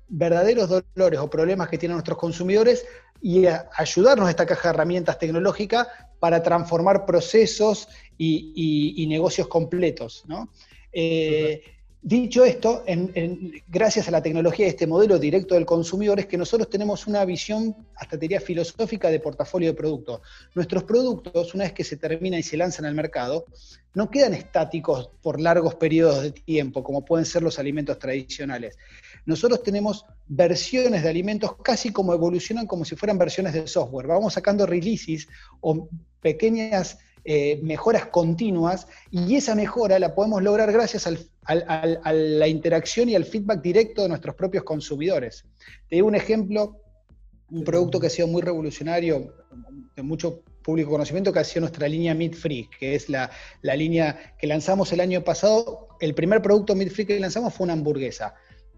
verdaderos 0.09 0.68
dolores 0.68 1.21
o 1.21 1.30
problemas 1.30 1.68
que 1.68 1.78
tienen 1.78 1.94
nuestros 1.94 2.18
consumidores 2.18 2.85
y 3.23 3.44
ayudarnos 3.76 4.26
a 4.26 4.30
esta 4.30 4.47
caja 4.47 4.71
de 4.71 4.75
herramientas 4.75 5.21
tecnológica 5.21 5.87
para 6.18 6.42
transformar 6.42 7.06
procesos 7.06 7.87
y, 8.18 9.06
negocios 9.09 9.47
completos. 9.47 10.25
¿no? 10.26 10.49
Eh, 10.92 11.62
Dicho 12.06 12.44
esto, 12.44 12.84
gracias 13.66 14.08
a 14.08 14.11
la 14.11 14.23
tecnología 14.23 14.66
de 14.66 14.73
este 14.73 14.87
modelo 14.87 15.18
directo 15.18 15.54
del 15.54 15.64
consumidor, 15.64 16.20
es 16.20 16.26
que 16.26 16.37
nosotros 16.37 16.68
tenemos 16.68 17.06
una 17.06 17.25
visión, 17.25 17.75
hasta 17.96 18.18
diría 18.18 18.42
filosófica, 18.42 19.08
de 19.08 19.20
portafolio 19.20 19.70
de 19.70 19.75
productos. 19.75 20.20
Nuestros 20.54 20.84
productos, 20.84 21.54
una 21.54 21.64
vez 21.64 21.73
que 21.73 21.82
se 21.82 21.96
terminan 21.96 22.40
y 22.40 22.42
se 22.42 22.58
lanzan 22.58 22.84
al 22.84 22.94
mercado, 22.94 23.46
no 23.94 24.11
quedan 24.11 24.34
estáticos 24.34 25.08
por 25.23 25.40
largos 25.40 25.76
periodos 25.76 26.23
de 26.25 26.32
tiempo, 26.32 26.84
como 26.84 27.06
pueden 27.06 27.25
ser 27.25 27.42
los 27.42 27.58
alimentos 27.58 27.99
tradicionales. 27.99 28.76
Nosotros 29.25 29.62
tenemos 29.62 30.04
versiones 30.28 31.04
de 31.04 31.08
alimentos 31.08 31.56
casi 31.62 31.90
como 31.90 32.12
evolucionan 32.12 32.66
como 32.66 32.84
si 32.84 32.96
fueran 32.96 33.16
versiones 33.16 33.54
de 33.54 33.66
software. 33.66 34.08
Vamos 34.08 34.34
sacando 34.34 34.66
releases 34.66 35.26
o 35.62 35.88
pequeñas 36.20 36.99
eh, 37.25 37.59
mejoras 37.62 38.07
continuas 38.07 38.87
y 39.11 39.37
esa 39.37 39.54
mejora 39.54 39.99
la 39.99 40.14
podemos 40.14 40.43
lograr 40.43 40.71
gracias 40.73 41.07
a 41.07 42.12
la 42.12 42.49
interacción 42.49 43.09
y 43.09 43.14
al 43.14 43.25
feedback 43.25 43.62
directo 43.62 44.02
de 44.02 44.09
nuestros 44.09 44.35
propios 44.35 44.64
consumidores. 44.64 45.45
Te 45.88 45.97
digo 45.97 46.07
un 46.07 46.14
ejemplo, 46.14 46.81
un 47.50 47.64
producto 47.64 47.99
que 47.99 48.09
ha 48.09 48.11
sido 48.11 48.28
muy 48.28 48.43
revolucionario, 48.43 49.35
de 49.97 50.02
mucho 50.02 50.43
público 50.62 50.90
conocimiento, 50.90 51.33
que 51.33 51.38
ha 51.38 51.45
sido 51.45 51.61
nuestra 51.61 51.88
línea 51.88 52.14
Meat 52.14 52.35
Free, 52.35 52.69
que 52.78 52.95
es 52.95 53.09
la, 53.09 53.31
la 53.62 53.76
línea 53.76 54.35
que 54.38 54.47
lanzamos 54.47 54.93
el 54.93 55.00
año 55.00 55.23
pasado. 55.23 55.88
El 56.00 56.14
primer 56.14 56.43
producto 56.43 56.75
Meat 56.75 56.90
Free 56.90 57.07
que 57.07 57.21
lanzamos 57.21 57.54
fue 57.54 57.64
una 57.64 57.75
hamburguesa. 57.75 58.35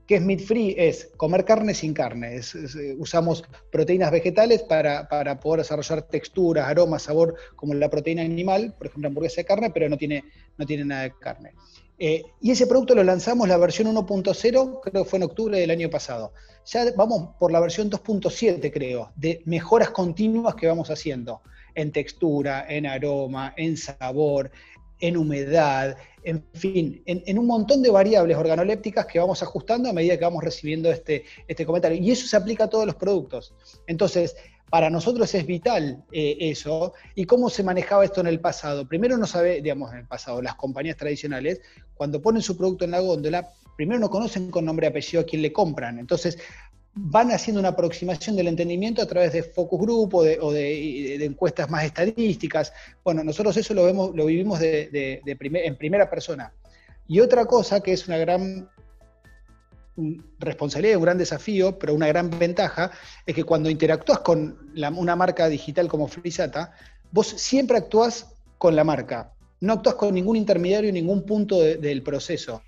¿Qué 0.07 0.17
es 0.17 0.23
meat 0.23 0.41
free? 0.41 0.75
Es 0.79 1.11
comer 1.17 1.45
carne 1.45 1.75
sin 1.75 1.93
carne. 1.93 2.37
Eh, 2.37 2.95
usamos 2.99 3.43
proteínas 3.73 4.13
vegetales 4.13 4.63
para, 4.63 5.09
poder 5.41 5.61
desarrollar 5.61 6.03
texturas, 6.03 6.69
aromas, 6.69 7.03
sabor, 7.03 7.35
como 7.57 7.75
la 7.75 7.91
proteína 7.91 8.23
animal, 8.23 8.75
por 8.79 8.87
ejemplo, 8.87 9.09
hamburguesa 9.09 9.41
de 9.41 9.47
carne, 9.47 9.71
pero 9.71 9.89
no 9.89 9.97
tiene, 9.97 10.25
no 10.57 10.65
tiene 10.65 10.85
nada 10.85 11.03
de 11.03 11.13
carne. 11.19 11.55
Eh, 11.99 12.23
y 12.41 12.51
ese 12.51 12.67
producto 12.67 12.95
lo 12.95 13.03
lanzamos, 13.03 13.49
la 13.49 13.57
versión 13.57 13.89
1.0, 13.89 14.81
creo 14.83 15.05
que 15.05 15.09
fue 15.09 15.17
en 15.17 15.23
octubre 15.25 15.59
del 15.59 15.71
año 15.71 15.91
pasado. 15.91 16.33
Ya 16.67 16.85
vamos 16.95 17.31
por 17.41 17.51
la 17.51 17.59
versión 17.59 17.91
2.7, 17.91 18.71
creo, 18.73 19.11
de 19.17 19.43
mejoras 19.45 19.91
continuas 19.91 20.55
que 20.55 20.69
vamos 20.69 20.91
haciendo 20.91 21.41
en 21.75 21.93
textura, 21.93 22.67
en 22.69 22.87
aroma, 22.87 23.55
en 23.57 23.77
sabor, 23.77 24.51
en 25.01 25.17
humedad, 25.17 25.97
en 26.25 26.45
fin, 26.55 27.03
en, 27.07 27.39
un 27.39 27.47
montón 27.47 27.83
de 27.83 27.91
variables 27.91 28.37
organolépticas 28.37 29.07
que 29.07 29.19
vamos 29.19 29.43
ajustando 29.43 29.89
a 29.89 29.93
medida 29.93 30.19
que 30.19 30.25
vamos 30.25 30.43
recibiendo 30.43 30.91
este, 30.91 31.25
este 31.47 31.65
comentario. 31.65 31.99
Y 32.03 32.11
eso 32.11 32.27
se 32.27 32.37
aplica 32.37 32.65
a 32.65 32.71
todos 32.71 32.85
los 32.85 32.97
productos. 32.97 33.55
Entonces, 33.87 34.37
para 34.71 34.91
nosotros 34.91 35.33
es 35.35 35.47
vital 35.47 36.03
eh, 36.11 36.37
eso. 36.41 36.95
¿Y 37.15 37.25
cómo 37.25 37.49
se 37.49 37.63
manejaba 37.63 38.05
esto 38.05 38.21
en 38.21 38.27
el 38.27 38.41
pasado? 38.41 38.89
Primero 38.89 39.17
no 39.17 39.27
sabe, 39.27 39.63
digamos, 39.63 39.93
en 39.93 39.99
el 39.99 40.07
pasado, 40.07 40.43
las 40.43 40.57
compañías 40.57 40.97
tradicionales, 40.97 41.61
cuando 41.95 42.21
ponen 42.21 42.43
su 42.43 42.57
producto 42.57 42.85
en 42.85 42.91
la 42.91 43.01
góndola, 43.01 43.49
primero 43.77 44.01
no 44.01 44.11
conocen 44.11 44.51
con 44.51 44.65
nombre 44.65 44.87
y 44.87 44.91
apellido 44.91 45.21
a 45.21 45.27
quién 45.27 45.43
le 45.43 45.53
compran. 45.53 45.99
Entonces, 45.99 46.39
van 46.99 47.31
haciendo 47.31 47.61
una 47.61 47.71
aproximación 47.71 48.37
del 48.37 48.49
entendimiento 48.49 49.03
a 49.03 49.07
través 49.07 49.33
de 49.33 49.43
focus 49.43 49.81
group 49.81 50.15
o 50.15 50.23
de, 50.23 51.25
encuestas 51.25 51.71
más 51.71 51.85
estadísticas. 51.85 52.73
Bueno, 53.05 53.23
nosotros 53.23 53.57
eso 53.57 53.75
lo, 53.75 53.85
vemos, 53.85 54.17
lo 54.17 54.25
vivimos 54.25 54.59
en 54.63 55.77
primera 55.77 56.09
persona. 56.09 56.53
Y 57.07 57.21
otra 57.21 57.45
cosa 57.45 57.81
que 57.81 57.93
es 57.93 58.09
una 58.09 58.17
gran 58.17 58.69
responsabilidad, 60.39 60.97
un 60.97 61.03
gran 61.03 61.19
desafío, 61.19 61.79
pero 61.79 61.95
una 61.95 62.07
gran 62.09 62.31
ventaja, 62.31 62.91
es 63.27 63.35
que 63.35 63.45
cuando 63.45 63.69
interactúas 63.69 64.21
con 64.21 64.73
una 64.75 65.17
marca 65.17 65.49
digital 65.49 65.89
como 65.89 66.09
Frisata, 66.09 66.73
vos 67.13 67.27
siempre 67.27 67.77
actúas 67.77 68.35
con 68.57 68.75
la 68.75 68.85
marca, 68.85 69.35
no 69.61 69.75
actúas 69.75 69.97
con 69.97 70.15
ningún 70.15 70.37
intermediario, 70.37 70.93
ningún 70.93 71.25
punto 71.25 71.61
del 71.61 72.03
proceso. 72.03 72.63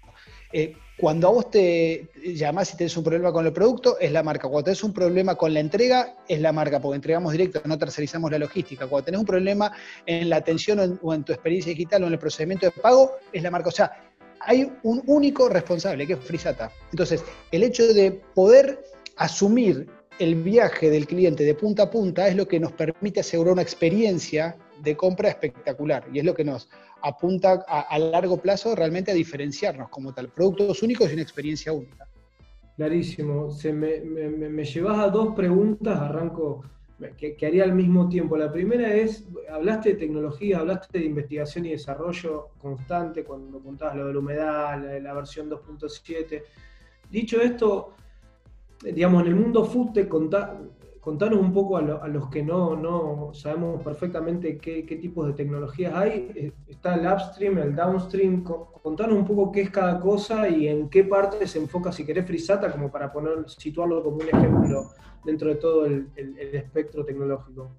Eh, 0.52 0.74
cuando 0.98 1.28
a 1.28 1.30
vos 1.30 1.50
te 1.50 2.08
llamás 2.24 2.74
y 2.74 2.76
tenés 2.76 2.96
un 2.96 3.04
problema 3.04 3.32
con 3.32 3.46
el 3.46 3.52
producto, 3.52 3.98
es 4.00 4.10
la 4.10 4.24
marca. 4.24 4.48
Cuando 4.48 4.64
tenés 4.64 4.82
un 4.82 4.92
problema 4.92 5.36
con 5.36 5.54
la 5.54 5.60
entrega, 5.60 6.16
es 6.26 6.40
la 6.40 6.52
marca, 6.52 6.80
porque 6.80 6.96
entregamos 6.96 7.30
directo, 7.32 7.60
no 7.66 7.78
tercerizamos 7.78 8.32
la 8.32 8.38
logística. 8.38 8.88
Cuando 8.88 9.04
tenés 9.04 9.20
un 9.20 9.26
problema 9.26 9.72
en 10.06 10.28
la 10.28 10.36
atención 10.36 10.98
o 11.00 11.14
en 11.14 11.22
tu 11.22 11.32
experiencia 11.32 11.70
digital 11.70 12.02
o 12.02 12.06
en 12.08 12.14
el 12.14 12.18
procedimiento 12.18 12.66
de 12.66 12.72
pago, 12.72 13.12
es 13.32 13.42
la 13.44 13.50
marca. 13.50 13.68
O 13.68 13.72
sea, 13.72 13.92
hay 14.40 14.72
un 14.82 15.02
único 15.06 15.48
responsable, 15.48 16.04
que 16.04 16.14
es 16.14 16.18
Frisata. 16.18 16.72
Entonces, 16.90 17.24
el 17.52 17.62
hecho 17.62 17.86
de 17.94 18.20
poder 18.34 18.84
asumir 19.16 19.86
el 20.18 20.34
viaje 20.34 20.90
del 20.90 21.06
cliente 21.06 21.44
de 21.44 21.54
punta 21.54 21.84
a 21.84 21.90
punta 21.90 22.26
es 22.26 22.34
lo 22.34 22.48
que 22.48 22.58
nos 22.58 22.72
permite 22.72 23.20
asegurar 23.20 23.52
una 23.52 23.62
experiencia 23.62 24.56
de 24.82 24.96
compra 24.96 25.28
espectacular 25.28 26.04
y 26.12 26.18
es 26.18 26.24
lo 26.24 26.34
que 26.34 26.44
nos 26.44 26.68
apunta 27.02 27.64
a, 27.66 27.98
largo 27.98 28.36
plazo 28.38 28.74
realmente 28.74 29.10
a 29.10 29.14
diferenciarnos 29.14 29.88
como 29.88 30.12
tal. 30.12 30.28
Productos 30.28 30.82
únicos 30.82 31.10
y 31.10 31.14
una 31.14 31.22
experiencia 31.22 31.72
única. 31.72 32.06
Clarísimo. 32.76 33.50
Se 33.50 33.72
me, 33.72 34.00
me 34.00 34.64
llevas 34.64 34.98
a 34.98 35.08
dos 35.08 35.34
preguntas, 35.34 36.00
arranco 36.00 36.62
que, 37.16 37.46
haría 37.46 37.64
al 37.64 37.74
mismo 37.74 38.08
tiempo. 38.08 38.36
La 38.36 38.50
primera 38.50 38.92
es, 38.94 39.24
hablaste 39.50 39.90
de 39.90 39.94
tecnología, 39.96 40.58
hablaste 40.58 40.98
de 40.98 41.04
investigación 41.04 41.66
y 41.66 41.70
desarrollo 41.70 42.48
constante 42.58 43.24
cuando 43.24 43.60
contabas 43.60 43.96
lo 43.96 44.06
de 44.06 44.12
la 44.12 44.18
humedad, 44.18 45.00
la, 45.00 45.14
versión 45.14 45.48
2.7. 45.48 46.42
Dicho 47.10 47.40
esto, 47.40 47.94
digamos, 48.82 49.22
en 49.22 49.28
el 49.28 49.36
mundo 49.36 49.64
food 49.64 49.92
te 49.92 50.08
contanos 51.08 51.40
un 51.40 51.54
poco 51.54 51.78
a, 51.78 52.06
los 52.06 52.28
que 52.28 52.42
no, 52.42 52.76
no 52.76 53.32
sabemos 53.32 53.82
perfectamente 53.82 54.58
qué, 54.58 54.82
tipos 55.00 55.26
de 55.26 55.32
tecnologías 55.32 55.94
hay. 55.94 56.30
Eh, 56.34 56.52
está 56.66 56.96
el 56.96 57.06
upstream, 57.06 57.56
el 57.56 57.74
downstream. 57.74 58.44
Contanos 58.44 59.16
un 59.16 59.24
poco 59.24 59.50
qué 59.50 59.62
es 59.62 59.70
cada 59.70 60.00
cosa 60.00 60.46
y 60.50 60.68
en 60.68 60.90
qué 60.90 61.04
parte 61.04 61.46
se 61.46 61.60
enfoca, 61.60 61.92
si 61.92 62.04
querés, 62.04 62.26
Frisata, 62.26 62.70
como 62.70 62.92
para 62.92 63.10
poner, 63.10 63.48
situarlo 63.48 64.02
como 64.02 64.16
un 64.16 64.28
ejemplo 64.28 64.90
dentro 65.24 65.48
de 65.48 65.54
todo 65.54 65.86
el, 65.86 66.10
espectro 66.52 67.06
tecnológico. 67.06 67.70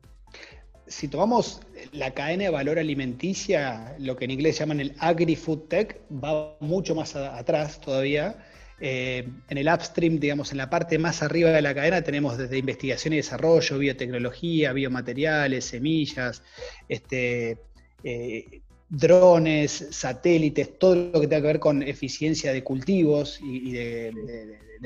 Si 0.87 1.07
tomamos 1.07 1.61
la 1.91 2.11
cadena 2.15 2.45
de 2.45 2.49
valor 2.49 2.79
alimenticia, 2.79 3.95
lo 3.99 4.15
que 4.15 4.25
en 4.25 4.31
inglés 4.31 4.57
llaman 4.57 4.79
el 4.79 4.95
agri-food 4.97 5.67
tech, 5.67 6.01
va 6.11 6.57
mucho 6.61 6.95
más 6.95 7.15
atrás 7.15 7.79
todavía 7.79 8.43
eh, 8.81 9.27
en 9.49 9.57
el 9.57 9.67
upstream, 9.67 10.19
digamos, 10.19 10.51
en 10.51 10.57
la 10.57 10.69
parte 10.69 10.97
más 10.97 11.21
arriba 11.21 11.49
de 11.49 11.61
la 11.61 11.73
cadena, 11.73 12.01
tenemos 12.01 12.37
desde 12.37 12.57
investigación 12.57 13.13
y 13.13 13.17
desarrollo, 13.17 13.77
biotecnología, 13.77 14.71
biomateriales, 14.71 15.65
semillas, 15.65 16.43
este, 16.87 17.57
eh, 18.03 18.61
drones, 18.87 19.87
satélites, 19.91 20.79
todo 20.79 20.95
lo 20.95 21.19
que 21.19 21.27
tenga 21.27 21.41
que 21.41 21.47
ver 21.47 21.59
con 21.59 21.83
eficiencia 21.83 22.53
de 22.53 22.63
cultivos 22.63 23.39
y, 23.43 23.71
de, 23.71 24.13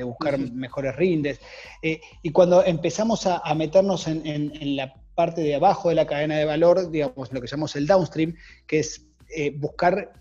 buscar 0.04 0.38
mejores 0.38 0.96
rindes. 0.96 1.40
Eh, 1.80 2.00
y 2.22 2.30
cuando 2.30 2.64
empezamos 2.64 3.26
a, 3.26 3.54
meternos 3.54 4.08
en, 4.08 4.76
la 4.76 4.92
parte 5.14 5.42
de 5.42 5.54
abajo 5.54 5.88
de 5.88 5.94
la 5.94 6.06
cadena 6.06 6.36
de 6.36 6.44
valor, 6.44 6.90
digamos, 6.90 7.32
lo 7.32 7.40
que 7.40 7.46
llamamos 7.46 7.76
el 7.76 7.86
downstream, 7.86 8.34
que 8.66 8.80
es 8.80 9.06
buscar 9.54 10.12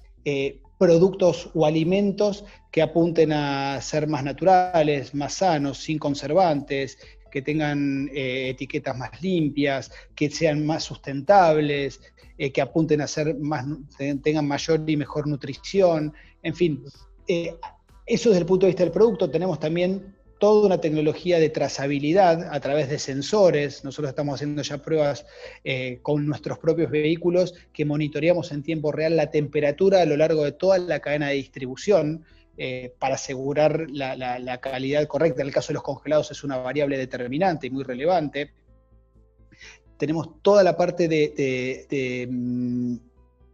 productos 0.84 1.50
o 1.54 1.65
alimentos 1.65 2.43
que 2.69 2.82
apunten 2.82 3.32
a 3.32 3.80
ser 3.80 4.06
más 4.06 4.22
naturales, 4.22 5.15
más 5.15 5.36
sanos, 5.36 5.78
sin 5.78 5.98
conservantes, 5.98 6.98
que 7.32 7.41
tengan 7.41 8.10
eh, 8.13 8.50
etiquetas 8.50 8.98
más 8.98 9.22
limpias, 9.22 9.89
que 10.13 10.30
sean 10.30 10.65
más 10.65 10.84
sustentables, 10.84 12.02
eh, 12.38 12.52
que 12.52 12.60
apunten 12.60 13.00
a 13.00 13.08
ser 13.08 13.39
más, 13.39 13.65
tengan 14.22 14.46
mayor 14.46 14.84
y 14.86 14.98
mejor 14.98 15.26
nutrición, 15.26 16.13
en 16.41 16.54
fin. 16.54 16.84
Eh, 17.30 17.56
eso 18.06 18.28
desde 18.28 18.41
el 18.41 18.46
punto 18.46 18.65
de 18.65 18.72
vista 18.72 18.84
del 18.84 18.91
producto. 18.91 19.30
Tenemos 19.30 19.58
también 19.62 20.13
toda 20.43 20.65
una 20.65 20.82
tecnología 20.82 21.39
de 21.39 21.49
trazabilidad 21.49 22.53
a 22.53 22.60
través 22.60 22.89
de 22.89 22.99
sensores. 22.99 23.86
Nosotros 23.86 24.10
estamos 24.10 24.36
haciendo 24.36 24.62
ya 24.62 24.77
pruebas 24.77 25.25
eh, 25.63 25.99
con 26.01 26.27
nuestros 26.27 26.60
propios 26.60 26.91
vehículos 26.91 27.53
que 27.71 27.86
monitoreamos 27.86 28.51
en 28.51 28.62
tiempo 28.62 28.91
real 28.91 29.15
la 29.15 29.32
temperatura 29.32 30.01
a 30.01 30.06
lo 30.06 30.17
largo 30.17 30.43
de 30.43 30.51
toda 30.51 30.79
la 30.79 30.99
cadena 30.99 31.29
de 31.29 31.36
distribución. 31.36 32.25
Eh, 32.58 32.93
para 32.99 33.15
asegurar 33.15 33.86
la, 33.89 34.60
calidad 34.62 35.08
correcta. 35.08 35.41
En 35.41 35.47
el 35.47 35.53
caso 35.53 35.69
de 35.69 35.75
los 35.75 35.84
congelados 35.84 36.29
es 36.29 36.43
una 36.43 36.58
variable 36.58 36.97
determinante 36.97 37.67
y 37.67 37.69
muy 37.69 37.86
relevante. 37.86 38.51
Tenemos 39.97 40.41
toda 40.41 40.62
la 40.62 40.75
parte 40.75 41.08
de, 41.08 42.27
mm, 42.29 42.95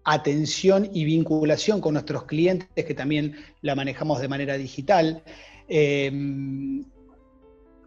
atención 0.06 0.89
y 0.91 1.06
vinculación 1.06 1.82
con 1.82 1.93
nuestros 1.93 2.23
clientes 2.23 2.84
que 2.84 2.95
también 2.95 3.36
la 3.62 3.75
manejamos 3.75 4.19
de 4.19 4.28
manera 4.28 4.58
digital. 4.58 5.23
Em, 5.69 6.84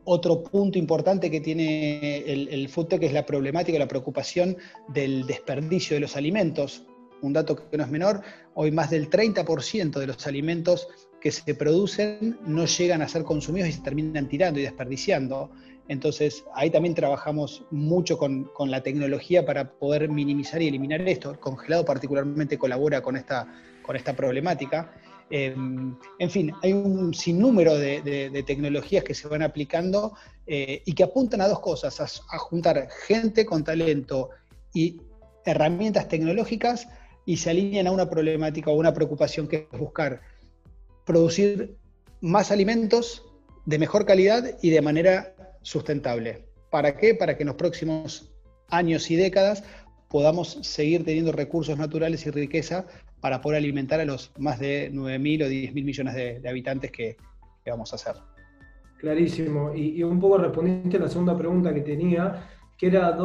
otro 0.04 0.42
punto 0.42 0.78
importante 0.78 1.30
que 1.30 1.40
tiene 1.40 2.18
el, 2.18 2.48
el 2.48 2.68
foodtech 2.68 3.02
es 3.02 3.12
la 3.12 3.26
problemática, 3.26 3.78
la 3.78 3.88
preocupación 3.88 4.56
del 4.88 5.26
desperdicio 5.26 5.94
de 5.94 6.00
los 6.00 6.16
alimentos. 6.16 6.86
Un 7.20 7.32
dato 7.32 7.68
que 7.70 7.76
no 7.76 7.84
es 7.84 7.90
menor, 7.90 8.22
hoy 8.54 8.72
más 8.72 8.90
del 8.90 9.10
30% 9.10 9.98
de 9.98 10.06
los 10.06 10.26
alimentos 10.26 10.88
que 11.20 11.30
se 11.30 11.54
producen 11.54 12.38
no 12.44 12.66
llegan 12.66 13.00
a 13.00 13.08
ser 13.08 13.22
consumidos 13.22 13.68
y 13.68 13.72
se 13.72 13.80
terminan 13.80 14.28
tirando 14.28 14.58
y 14.58 14.64
desperdiciando. 14.64 15.50
Entonces, 15.88 16.44
ahí 16.54 16.70
también 16.70 16.94
trabajamos 16.94 17.64
mucho 17.70 18.18
con, 18.18 18.44
con, 18.54 18.70
la 18.70 18.82
tecnología 18.82 19.44
para 19.44 19.72
poder 19.72 20.08
minimizar 20.08 20.62
y 20.62 20.68
eliminar 20.68 21.00
esto. 21.08 21.30
El 21.30 21.38
congelado 21.38 21.84
particularmente 21.84 22.58
colabora 22.58 23.02
con 23.02 23.16
esta, 23.16 23.46
con 23.82 23.94
esta 23.94 24.14
problemática. 24.14 24.92
Em, 25.34 25.96
en 26.18 26.30
fin, 26.30 26.52
hay 26.62 26.74
un 26.74 27.14
sinnúmero 27.14 27.78
de, 27.78 28.44
tecnologías 28.46 29.02
que 29.02 29.14
se 29.14 29.28
van 29.28 29.40
aplicando 29.40 30.12
eh, 30.46 30.82
y 30.84 30.92
que 30.92 31.04
apuntan 31.04 31.40
a 31.40 31.48
dos 31.48 31.60
cosas, 31.60 32.22
a, 32.30 32.38
juntar 32.38 32.86
gente 33.06 33.46
con 33.46 33.64
talento 33.64 34.28
y 34.74 35.00
herramientas 35.46 36.06
tecnológicas 36.08 36.86
y 37.24 37.38
se 37.38 37.48
alinean 37.48 37.86
a 37.86 37.92
una 37.92 38.10
problemática 38.10 38.70
o 38.70 38.74
una 38.74 38.92
preocupación 38.92 39.48
que 39.48 39.68
es 39.72 39.78
buscar 39.78 40.20
producir 41.06 41.78
más 42.20 42.50
alimentos 42.50 43.24
de 43.64 43.78
mejor 43.78 44.04
calidad 44.04 44.58
y 44.60 44.68
de 44.68 44.82
manera 44.82 45.34
sustentable. 45.62 46.46
¿Para 46.70 46.98
qué? 46.98 47.14
Para 47.14 47.38
que 47.38 47.44
en 47.44 47.46
los 47.46 47.56
próximos 47.56 48.34
años 48.68 49.10
y 49.10 49.16
décadas 49.16 49.64
podamos 50.10 50.58
seguir 50.60 51.06
teniendo 51.06 51.32
recursos 51.32 51.78
naturales 51.78 52.26
y 52.26 52.30
riqueza 52.30 52.84
para 53.22 53.40
poder 53.40 53.58
alimentar 53.58 54.00
a 54.00 54.04
los 54.04 54.32
más 54.36 54.58
de 54.58 54.90
9.000 54.92 55.44
o 55.44 55.48
10.000 55.48 55.84
millones 55.84 56.14
de, 56.14 56.48
habitantes 56.48 56.90
que, 56.90 57.16
vamos 57.64 57.92
a 57.92 57.96
hacer. 57.96 58.16
Clarísimo. 58.98 59.72
Y, 59.72 60.02
un 60.02 60.18
poco 60.18 60.38
respondiste 60.38 60.96
a 60.96 61.00
la 61.00 61.08
segunda 61.08 61.38
pregunta 61.38 61.72
que 61.72 61.82
tenía, 61.82 62.48
que 62.76 62.88
era, 62.88 63.16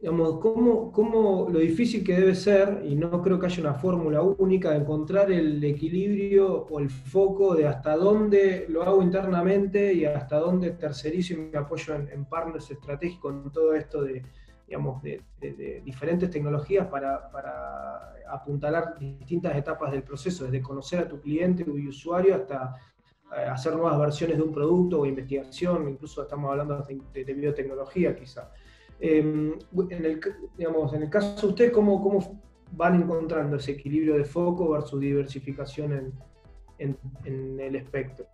digamos, 0.00 0.38
¿cómo, 0.38 0.92
¿cómo, 0.92 1.48
lo 1.50 1.58
difícil 1.58 2.04
que 2.04 2.14
debe 2.14 2.36
ser, 2.36 2.84
y 2.86 2.94
no 2.94 3.20
creo 3.20 3.40
que 3.40 3.46
haya 3.46 3.60
una 3.60 3.74
fórmula 3.74 4.22
única, 4.22 4.70
de 4.70 4.76
encontrar 4.76 5.32
el 5.32 5.62
equilibrio 5.64 6.68
o 6.70 6.78
el 6.78 6.90
foco 6.90 7.56
de 7.56 7.66
hasta 7.66 7.96
dónde 7.96 8.66
lo 8.68 8.84
hago 8.84 9.02
internamente 9.02 9.92
y 9.92 10.04
hasta 10.04 10.38
dónde 10.38 10.70
tercerizo 10.70 11.34
y 11.34 11.38
me 11.38 11.58
apoyo 11.58 11.96
en, 11.96 12.08
en 12.08 12.24
partners 12.26 12.70
estratégicos 12.70 13.34
en 13.34 13.50
todo 13.50 13.74
esto 13.74 14.02
de 14.02 14.22
digamos, 14.66 15.02
de, 15.02 15.22
diferentes 15.84 16.30
tecnologías 16.30 16.86
para, 16.88 17.30
para, 17.30 18.14
apuntalar 18.28 18.98
distintas 18.98 19.54
etapas 19.54 19.92
del 19.92 20.02
proceso, 20.02 20.44
desde 20.44 20.62
conocer 20.62 21.00
a 21.00 21.08
tu 21.08 21.20
cliente 21.20 21.64
y 21.66 21.86
usuario 21.86 22.34
hasta 22.34 22.74
eh, 23.36 23.44
hacer 23.44 23.74
nuevas 23.74 23.98
versiones 23.98 24.38
de 24.38 24.42
un 24.42 24.52
producto 24.52 25.00
o 25.00 25.06
investigación, 25.06 25.88
incluso 25.88 26.22
estamos 26.22 26.50
hablando 26.50 26.84
de, 27.12 27.34
biotecnología 27.34 28.16
quizá. 28.16 28.50
Em, 28.98 29.58
en, 29.90 30.04
el, 30.04 30.20
digamos, 30.56 30.92
en 30.94 31.02
el 31.02 31.10
caso 31.10 31.46
de 31.46 31.52
usted, 31.52 31.72
¿cómo, 31.72 32.02
¿cómo 32.02 32.42
van 32.72 32.94
encontrando 32.94 33.56
ese 33.56 33.72
equilibrio 33.72 34.14
de 34.14 34.24
foco 34.24 34.70
versus 34.70 35.00
diversificación 35.00 36.12
en, 36.78 36.96
en, 37.24 37.60
el 37.60 37.76
espectro? 37.76 38.26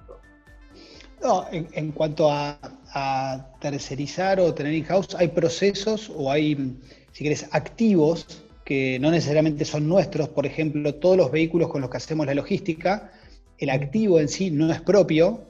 No, 1.23 1.45
en, 1.51 1.93
cuanto 1.93 2.31
a, 2.31 2.59
a, 2.93 3.47
tercerizar 3.61 4.41
o 4.41 4.55
tener 4.55 4.73
in-house, 4.75 5.15
hay 5.15 5.29
procesos 5.29 6.11
o 6.15 6.31
hay, 6.31 6.77
si 7.13 7.25
querés, 7.25 7.47
activos 7.53 8.45
que 8.65 8.99
no 9.01 9.11
necesariamente 9.11 9.65
son 9.65 9.89
nuestros. 9.89 10.29
Por 10.29 10.47
ejemplo, 10.47 10.95
todos 10.95 11.17
los 11.17 11.31
vehículos 11.31 11.69
con 11.69 11.81
los 11.81 11.91
que 11.91 11.97
hacemos 11.97 12.27
la 12.27 12.35
logística, 12.35 13.13
el 13.59 13.71
activo 13.71 14.21
en 14.21 14.29
sí 14.29 14.51
no 14.51 14.73
es 14.73 14.81
propio, 14.81 15.41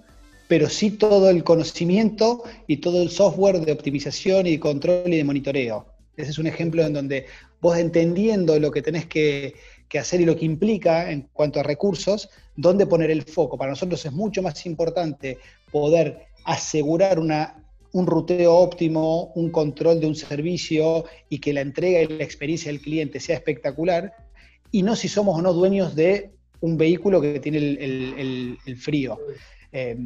pero 0.48 0.68
sí 0.68 0.90
todo 0.90 1.30
el 1.30 1.44
conocimiento 1.44 2.42
y 2.66 2.78
todo 2.78 3.02
el 3.02 3.10
software 3.10 3.60
de 3.60 3.70
optimización 3.70 4.46
y 4.48 4.58
control 4.58 5.12
y 5.12 5.16
de 5.16 5.24
monitoreo. 5.24 5.86
Ese 6.16 6.32
es 6.32 6.38
un 6.38 6.46
ejemplo 6.48 6.82
en 6.84 6.92
donde 6.92 7.26
vos 7.60 7.78
entendiendo 7.78 8.58
lo 8.58 8.70
que 8.70 8.82
tenés 8.82 9.06
que, 9.06 9.54
hacer 9.98 10.20
y 10.20 10.24
lo 10.24 10.36
que 10.36 10.44
implica 10.44 11.10
en 11.10 11.28
cuanto 11.32 11.60
a 11.60 11.62
recursos, 11.62 12.30
dónde 12.56 12.86
poner 12.86 13.10
el 13.10 13.22
foco. 13.22 13.58
Para 13.58 13.70
nosotros 13.70 14.04
es 14.04 14.12
mucho 14.12 14.40
más 14.42 14.64
importante 14.66 15.38
poder 15.70 16.26
asegurar 16.44 17.18
una, 17.18 17.64
un 17.92 18.06
ruteo 18.06 18.54
óptimo, 18.54 19.32
un 19.34 19.50
control 19.50 20.00
de 20.00 20.06
un 20.06 20.14
servicio 20.14 21.04
y 21.28 21.38
que 21.38 21.52
la 21.52 21.60
entrega 21.60 22.02
y 22.02 22.18
la 22.18 22.24
experiencia 22.24 22.70
del 22.70 22.80
cliente 22.80 23.20
sea 23.20 23.36
espectacular, 23.36 24.12
y 24.72 24.82
no 24.82 24.94
si 24.94 25.08
somos 25.08 25.38
o 25.38 25.42
no 25.42 25.52
dueños 25.52 25.94
de 25.94 26.30
un 26.60 26.76
vehículo 26.76 27.20
que 27.20 27.40
tiene 27.40 27.58
el, 27.58 28.76
frío. 28.78 29.18
Eh, 29.72 29.96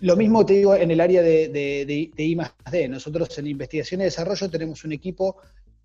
lo 0.00 0.16
mismo 0.16 0.44
te 0.44 0.54
digo 0.54 0.74
en 0.74 0.90
el 0.90 1.00
área 1.00 1.22
de, 1.22 1.48
de, 1.48 2.12
I+D. 2.16 2.88
Nosotros 2.88 3.38
en 3.38 3.46
investigación 3.46 4.00
y 4.00 4.04
desarrollo 4.04 4.50
tenemos 4.50 4.84
un 4.84 4.92
equipo 4.92 5.36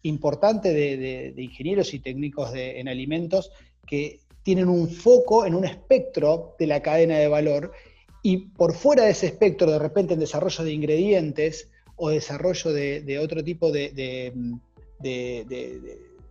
importante 0.03 0.73
de, 0.73 1.33
ingenieros 1.37 1.93
y 1.93 1.99
técnicos 1.99 2.51
en 2.53 2.87
alimentos 2.87 3.51
que 3.85 4.19
tienen 4.43 4.69
un 4.69 4.89
foco 4.89 5.45
en 5.45 5.55
un 5.55 5.65
espectro 5.65 6.55
de 6.59 6.67
la 6.67 6.81
cadena 6.81 7.17
de 7.17 7.27
valor 7.27 7.71
y 8.21 8.37
por 8.49 8.73
fuera 8.73 9.03
de 9.03 9.11
ese 9.11 9.27
espectro, 9.27 9.71
de 9.71 9.79
repente 9.79 10.13
en 10.13 10.19
desarrollo 10.19 10.63
de 10.63 10.73
ingredientes 10.73 11.69
o 11.95 12.09
desarrollo 12.09 12.71
de, 12.71 13.19
otro 13.21 13.43
tipo 13.43 13.71
de, 13.71 14.33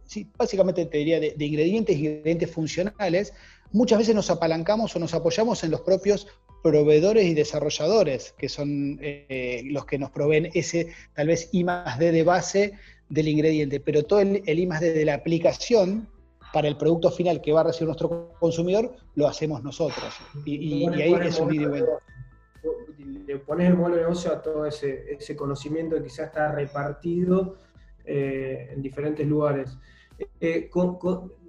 sí, 0.07 0.31
básicamente 0.37 0.87
te 0.87 0.99
diría 0.99 1.21
de, 1.21 1.35
ingredientes 1.39 1.97
y 1.97 2.07
ingredientes 2.07 2.51
funcionales, 2.51 3.33
muchas 3.73 3.99
veces 3.99 4.15
nos 4.15 4.31
apalancamos 4.31 4.95
o 4.97 4.99
nos 4.99 5.15
apoyamos 5.15 5.63
en 5.65 5.71
los 5.71 5.83
propios 5.83 6.27
proveedores 6.63 7.25
y 7.25 7.35
desarrolladores, 7.35 8.35
que 8.37 8.49
son 8.49 8.99
eh, 9.01 9.63
los 9.67 9.87
que 9.87 9.99
nos 9.99 10.11
proveen 10.11 10.51
ese 10.55 10.89
tal 11.15 11.29
vez 11.29 11.49
I 11.53 11.65
más 11.65 11.99
D 11.99 12.11
de 12.11 12.23
base 12.25 12.73
del 13.09 13.29
ingrediente, 13.29 13.81
pero 13.81 14.05
todo 14.05 14.21
el, 14.21 14.43
I 14.47 14.67
más 14.67 14.81
D 14.81 14.93
de 14.93 15.05
la 15.05 15.15
aplicación 15.15 16.09
para 16.53 16.69
el 16.69 16.77
producto 16.77 17.11
final 17.11 17.41
que 17.41 17.53
va 17.53 17.61
a 17.61 17.65
recibir 17.65 17.87
nuestro 17.87 18.35
consumidor, 18.39 18.95
lo 19.15 19.29
hacemos 19.29 19.63
nosotros. 19.63 20.15
Y, 20.45 20.87
ahí 20.89 21.15
es 21.15 21.39
un 21.39 21.49
video 21.49 22.01
Le 23.27 23.39
pones 23.39 23.69
el 23.69 23.77
modelo 23.77 23.97
de 23.97 24.03
negocio 24.03 24.33
a 24.33 24.43
todo 24.43 24.67
ese, 24.67 25.37
conocimiento 25.37 25.97
que 25.97 26.05
quizás 26.05 26.27
está 26.27 26.53
repartido 26.53 27.57
eh, 28.05 28.71
en 28.73 28.83
diferentes 28.83 29.27
lugares. 29.27 29.77
Eh, 30.41 30.71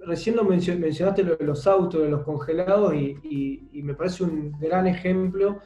recién 0.06 0.36
lo 0.36 0.44
mencionaste 0.44 1.24
lo 1.24 1.36
de 1.36 1.44
los 1.44 1.66
autos, 1.66 2.02
de 2.02 2.08
los 2.08 2.22
congelados, 2.22 2.94
y, 2.94 3.80
me 3.82 3.94
parece 3.94 4.24
un 4.24 4.52
gran 4.58 4.86
ejemplo. 4.86 5.60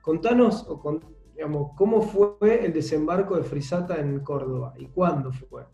Contanos, 0.00 0.66
digamos, 1.34 1.72
cómo 1.76 2.02
fue 2.02 2.64
el 2.64 2.72
desembarco 2.72 3.36
de 3.36 3.44
Frisata 3.44 3.96
en 3.96 4.20
Córdoba 4.20 4.74
y 4.76 4.86
cuándo 4.86 5.32
fue. 5.32 5.64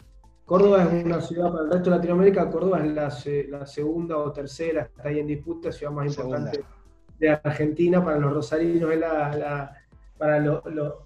Córdoba 0.45 0.85
es 0.85 1.05
una 1.05 1.21
ciudad 1.21 1.51
para 1.51 1.65
el 1.65 1.71
resto 1.71 1.91
de 1.91 1.97
Latinoamérica, 1.97 2.51
Córdoba 2.51 2.85
es 2.85 3.49
la, 3.49 3.67
segunda 3.67 4.19
o 4.19 4.33
tercera, 4.33 4.83
está 4.83 5.09
ahí 5.09 5.19
en 5.19 5.27
disputa, 5.27 5.73
ciudad 5.73 5.93
más 5.93 6.07
importante 6.07 6.65
de 7.19 7.29
Argentina, 7.31 8.05
para 8.05 8.19
los 8.19 8.33
rosarinos 8.33 8.93
es 8.93 8.99
la, 8.99 9.73
para, 10.19 10.37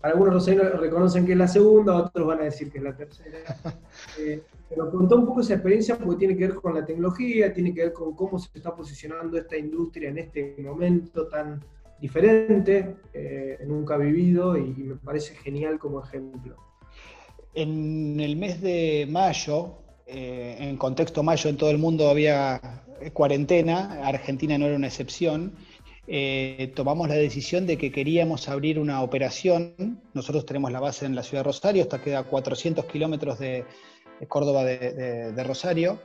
algunos 0.02 0.34
rosarinos 0.34 0.80
reconocen 0.80 1.26
que 1.26 1.32
es 1.32 1.38
la 1.38 1.48
segunda, 1.48 1.96
otros 1.96 2.26
van 2.26 2.40
a 2.40 2.44
decir 2.44 2.70
que 2.70 2.78
es 2.78 2.84
la 2.84 2.96
tercera. 2.96 3.38
Eh, 4.20 4.42
pero 4.68 4.90
contó 4.90 5.16
un 5.16 5.26
poco 5.26 5.40
esa 5.40 5.54
experiencia 5.54 5.96
porque 5.96 6.18
tiene 6.18 6.36
que 6.36 6.46
ver 6.46 6.56
con 6.56 6.74
la 6.74 6.84
tecnología, 6.84 7.52
tiene 7.52 7.72
que 7.72 7.84
ver 7.84 7.92
con 7.92 8.14
cómo 8.14 8.38
se 8.38 8.50
está 8.54 8.74
posicionando 8.74 9.38
esta 9.38 9.56
industria 9.56 10.10
en 10.10 10.18
este 10.18 10.56
momento 10.58 11.26
tan 11.26 11.64
diferente, 12.00 12.96
eh, 13.14 13.58
nunca 13.66 13.96
vivido 13.96 14.58
y, 14.58 14.74
me 14.74 14.96
parece 14.96 15.34
genial 15.36 15.78
como 15.78 16.02
ejemplo. 16.02 16.56
En 17.60 18.20
el 18.20 18.36
mes 18.36 18.60
de 18.60 19.04
mayo, 19.10 19.80
eh, 20.06 20.58
en 20.60 20.76
contexto 20.76 21.24
mayo 21.24 21.50
en 21.50 21.56
todo 21.56 21.70
el 21.70 21.78
mundo 21.78 22.08
había 22.08 22.60
cuarentena, 23.12 24.06
Argentina 24.06 24.56
no 24.56 24.66
era 24.66 24.76
una 24.76 24.86
excepción, 24.86 25.56
eh, 26.06 26.72
tomamos 26.76 27.08
la 27.08 27.16
decisión 27.16 27.66
de 27.66 27.76
que 27.76 27.90
queríamos 27.90 28.48
abrir 28.48 28.78
una 28.78 29.02
operación. 29.02 30.00
Nosotros 30.14 30.46
tenemos 30.46 30.70
la 30.70 30.78
base 30.78 31.04
en 31.04 31.16
la 31.16 31.24
ciudad 31.24 31.40
de 31.40 31.48
Rosario, 31.48 31.82
hasta 31.82 32.00
queda 32.00 32.22
400 32.22 32.84
kilómetros 32.84 33.40
de, 33.40 33.64
Córdoba 34.28 34.62
de, 34.62 35.42
Rosario, 35.42 35.98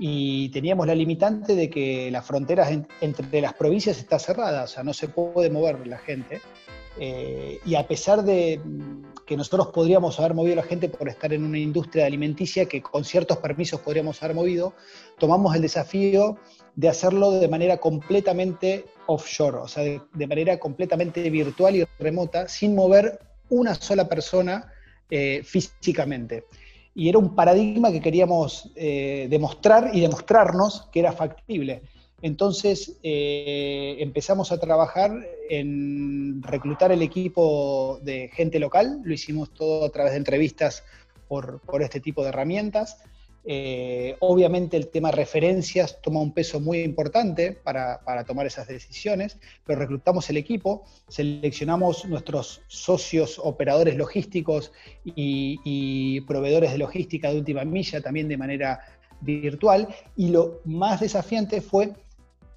y 0.00 0.48
teníamos 0.48 0.88
la 0.88 0.96
limitante 0.96 1.54
de 1.54 1.70
que 1.70 2.10
las 2.10 2.26
fronteras 2.26 2.76
entre 3.00 3.40
las 3.40 3.54
provincias 3.54 3.98
está 3.98 4.18
cerrada, 4.18 4.64
o 4.64 4.66
sea, 4.66 4.82
no 4.82 4.92
se 4.92 5.06
puede 5.06 5.48
mover 5.48 5.86
la 5.86 5.98
gente. 5.98 6.40
Eh, 7.00 7.60
y 7.64 7.74
a 7.74 7.86
pesar 7.86 8.24
de 8.24 8.60
que 9.26 9.36
nosotros 9.36 9.68
podríamos 9.68 10.18
haber 10.18 10.34
movido 10.34 10.54
a 10.54 10.62
la 10.62 10.68
gente 10.68 10.88
por 10.88 11.08
estar 11.08 11.32
en 11.32 11.44
una 11.44 11.58
industria 11.58 12.06
alimenticia 12.06 12.66
que 12.66 12.80
con 12.80 13.04
ciertos 13.04 13.38
permisos 13.38 13.80
podríamos 13.80 14.22
haber 14.22 14.34
movido, 14.34 14.74
tomamos 15.18 15.54
el 15.54 15.62
desafío 15.62 16.38
de 16.74 16.88
hacerlo 16.88 17.32
de 17.32 17.48
manera 17.48 17.76
completamente 17.76 18.86
offshore, 19.06 19.58
o 19.58 19.68
sea, 19.68 19.84
de, 19.84 20.26
manera 20.26 20.58
completamente 20.58 21.28
virtual 21.30 21.76
y 21.76 21.84
remota, 21.98 22.48
sin 22.48 22.74
mover 22.74 23.20
una 23.50 23.74
sola 23.74 24.08
persona 24.08 24.72
eh, 25.10 25.42
físicamente 25.44 26.44
y 26.98 27.08
era 27.08 27.18
un 27.18 27.36
paradigma 27.36 27.92
que 27.92 28.00
queríamos 28.00 28.72
eh, 28.74 29.28
demostrar 29.30 29.90
y 29.94 30.00
demostrarnos 30.00 30.88
que 30.90 30.98
era 30.98 31.12
factible. 31.12 31.82
Entonces 32.20 32.98
eh, 33.02 33.96
empezamos 34.00 34.50
a 34.50 34.58
trabajar 34.58 35.12
en 35.48 36.42
reclutar 36.42 36.90
el 36.90 37.02
equipo 37.02 38.00
de 38.02 38.28
gente 38.32 38.58
local, 38.58 39.00
lo 39.04 39.14
hicimos 39.14 39.52
todo 39.54 39.84
a 39.84 39.90
través 39.90 40.12
de 40.12 40.18
entrevistas 40.18 40.84
por, 41.28 41.60
por 41.60 41.82
este 41.82 42.00
tipo 42.00 42.22
de 42.22 42.30
herramientas. 42.30 42.98
Eh, 43.50 44.14
obviamente 44.20 44.76
el 44.76 44.88
tema 44.88 45.10
referencias 45.10 46.02
toma 46.02 46.20
un 46.20 46.32
peso 46.32 46.60
muy 46.60 46.80
importante 46.80 47.52
para, 47.52 47.98
tomar 48.26 48.46
esas 48.46 48.68
decisiones, 48.68 49.38
pero 49.64 49.78
reclutamos 49.78 50.28
el 50.28 50.36
equipo, 50.36 50.84
seleccionamos 51.08 52.04
nuestros 52.04 52.60
socios 52.66 53.40
operadores 53.42 53.96
logísticos 53.96 54.70
y, 55.02 56.20
proveedores 56.26 56.72
de 56.72 56.78
logística 56.78 57.30
de 57.30 57.38
última 57.38 57.64
milla 57.64 58.02
también 58.02 58.28
de 58.28 58.36
manera 58.36 58.80
virtual 59.22 59.88
y 60.14 60.28
lo 60.28 60.60
más 60.66 61.00
desafiante 61.00 61.62
fue 61.62 61.94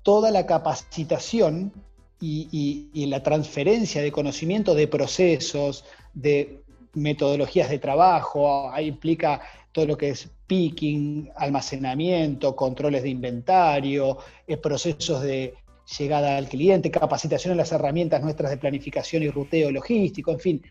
toda 0.04 0.32
la 0.32 0.46
capacitación 0.46 1.72
y, 2.20 3.06
la 3.08 3.24
transferencia 3.24 4.02
de 4.02 4.12
conocimiento 4.12 4.76
de 4.76 4.88
procesos, 4.88 5.86
de 6.14 6.62
metodologías 6.94 7.70
de 7.70 7.80
trabajo, 7.80 8.70
ahí 8.72 8.88
implica 8.88 9.42
todo 9.72 9.86
lo 9.86 9.98
que 9.98 10.10
es 10.10 10.30
picking, 10.46 11.32
almacenamiento, 11.36 12.56
controles 12.56 13.04
de 13.04 13.10
inventario, 13.10 14.18
eh, 14.46 14.58
procesos 14.58 15.22
de 15.22 15.56
llegada 15.98 16.38
al 16.38 16.48
cliente, 16.48 16.92
capacitación 16.92 17.52
en 17.52 17.58
las 17.58 17.72
herramientas 17.72 18.22
nuestras 18.22 18.52
de 18.52 18.58
planificación 18.58 19.24
y 19.24 19.30
ruteo 19.30 19.72
logístico, 19.72 20.32
en 20.32 20.40
fin, 20.40 20.62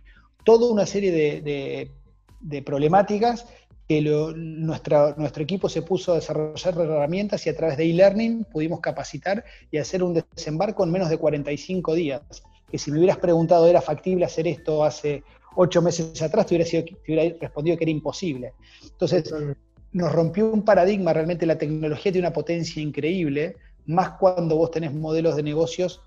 toda 0.44 0.70
una 0.70 0.86
serie 0.86 1.10
de, 1.12 2.62
problemáticas 2.62 3.46
que 3.90 4.00
nuestro 4.02 5.42
equipo 5.42 5.68
se 5.68 5.82
puso 5.82 6.12
a 6.12 6.14
desarrollar 6.14 6.78
herramientas 6.78 7.44
y 7.44 7.50
a 7.50 7.56
través 7.56 7.76
de 7.76 7.90
e-learning 7.90 8.44
pudimos 8.44 8.78
capacitar 8.78 9.44
y 9.68 9.78
hacer 9.78 10.04
un 10.04 10.14
desembarco 10.14 10.84
en 10.84 10.92
menos 10.92 11.10
de 11.10 11.18
45 11.18 11.94
días. 11.94 12.22
Que 12.70 12.78
si 12.78 12.92
me 12.92 12.98
hubieras 12.98 13.16
preguntado, 13.16 13.66
¿era 13.66 13.80
factible 13.80 14.24
hacer 14.24 14.46
esto 14.46 14.84
hace 14.84 15.24
ocho 15.56 15.82
meses 15.82 16.22
atrás 16.22 16.46
te 16.46 16.54
hubiera, 16.54 16.70
sido, 16.70 16.84
hubiera 17.04 17.36
respondido 17.40 17.76
que 17.76 17.82
era 17.82 17.90
imposible. 17.90 18.52
Entonces, 18.84 19.34
nos 19.90 20.12
rompió 20.12 20.52
un 20.52 20.64
paradigma, 20.64 21.12
realmente 21.12 21.44
la 21.44 21.58
tecnología 21.58 22.12
tiene 22.12 22.28
una 22.28 22.32
potencia 22.32 22.80
increíble, 22.80 23.56
más 23.86 24.10
cuando 24.20 24.54
vos 24.54 24.70
tenés 24.70 24.94
modelos 24.94 25.34
de 25.34 25.42
negocios 25.42 26.00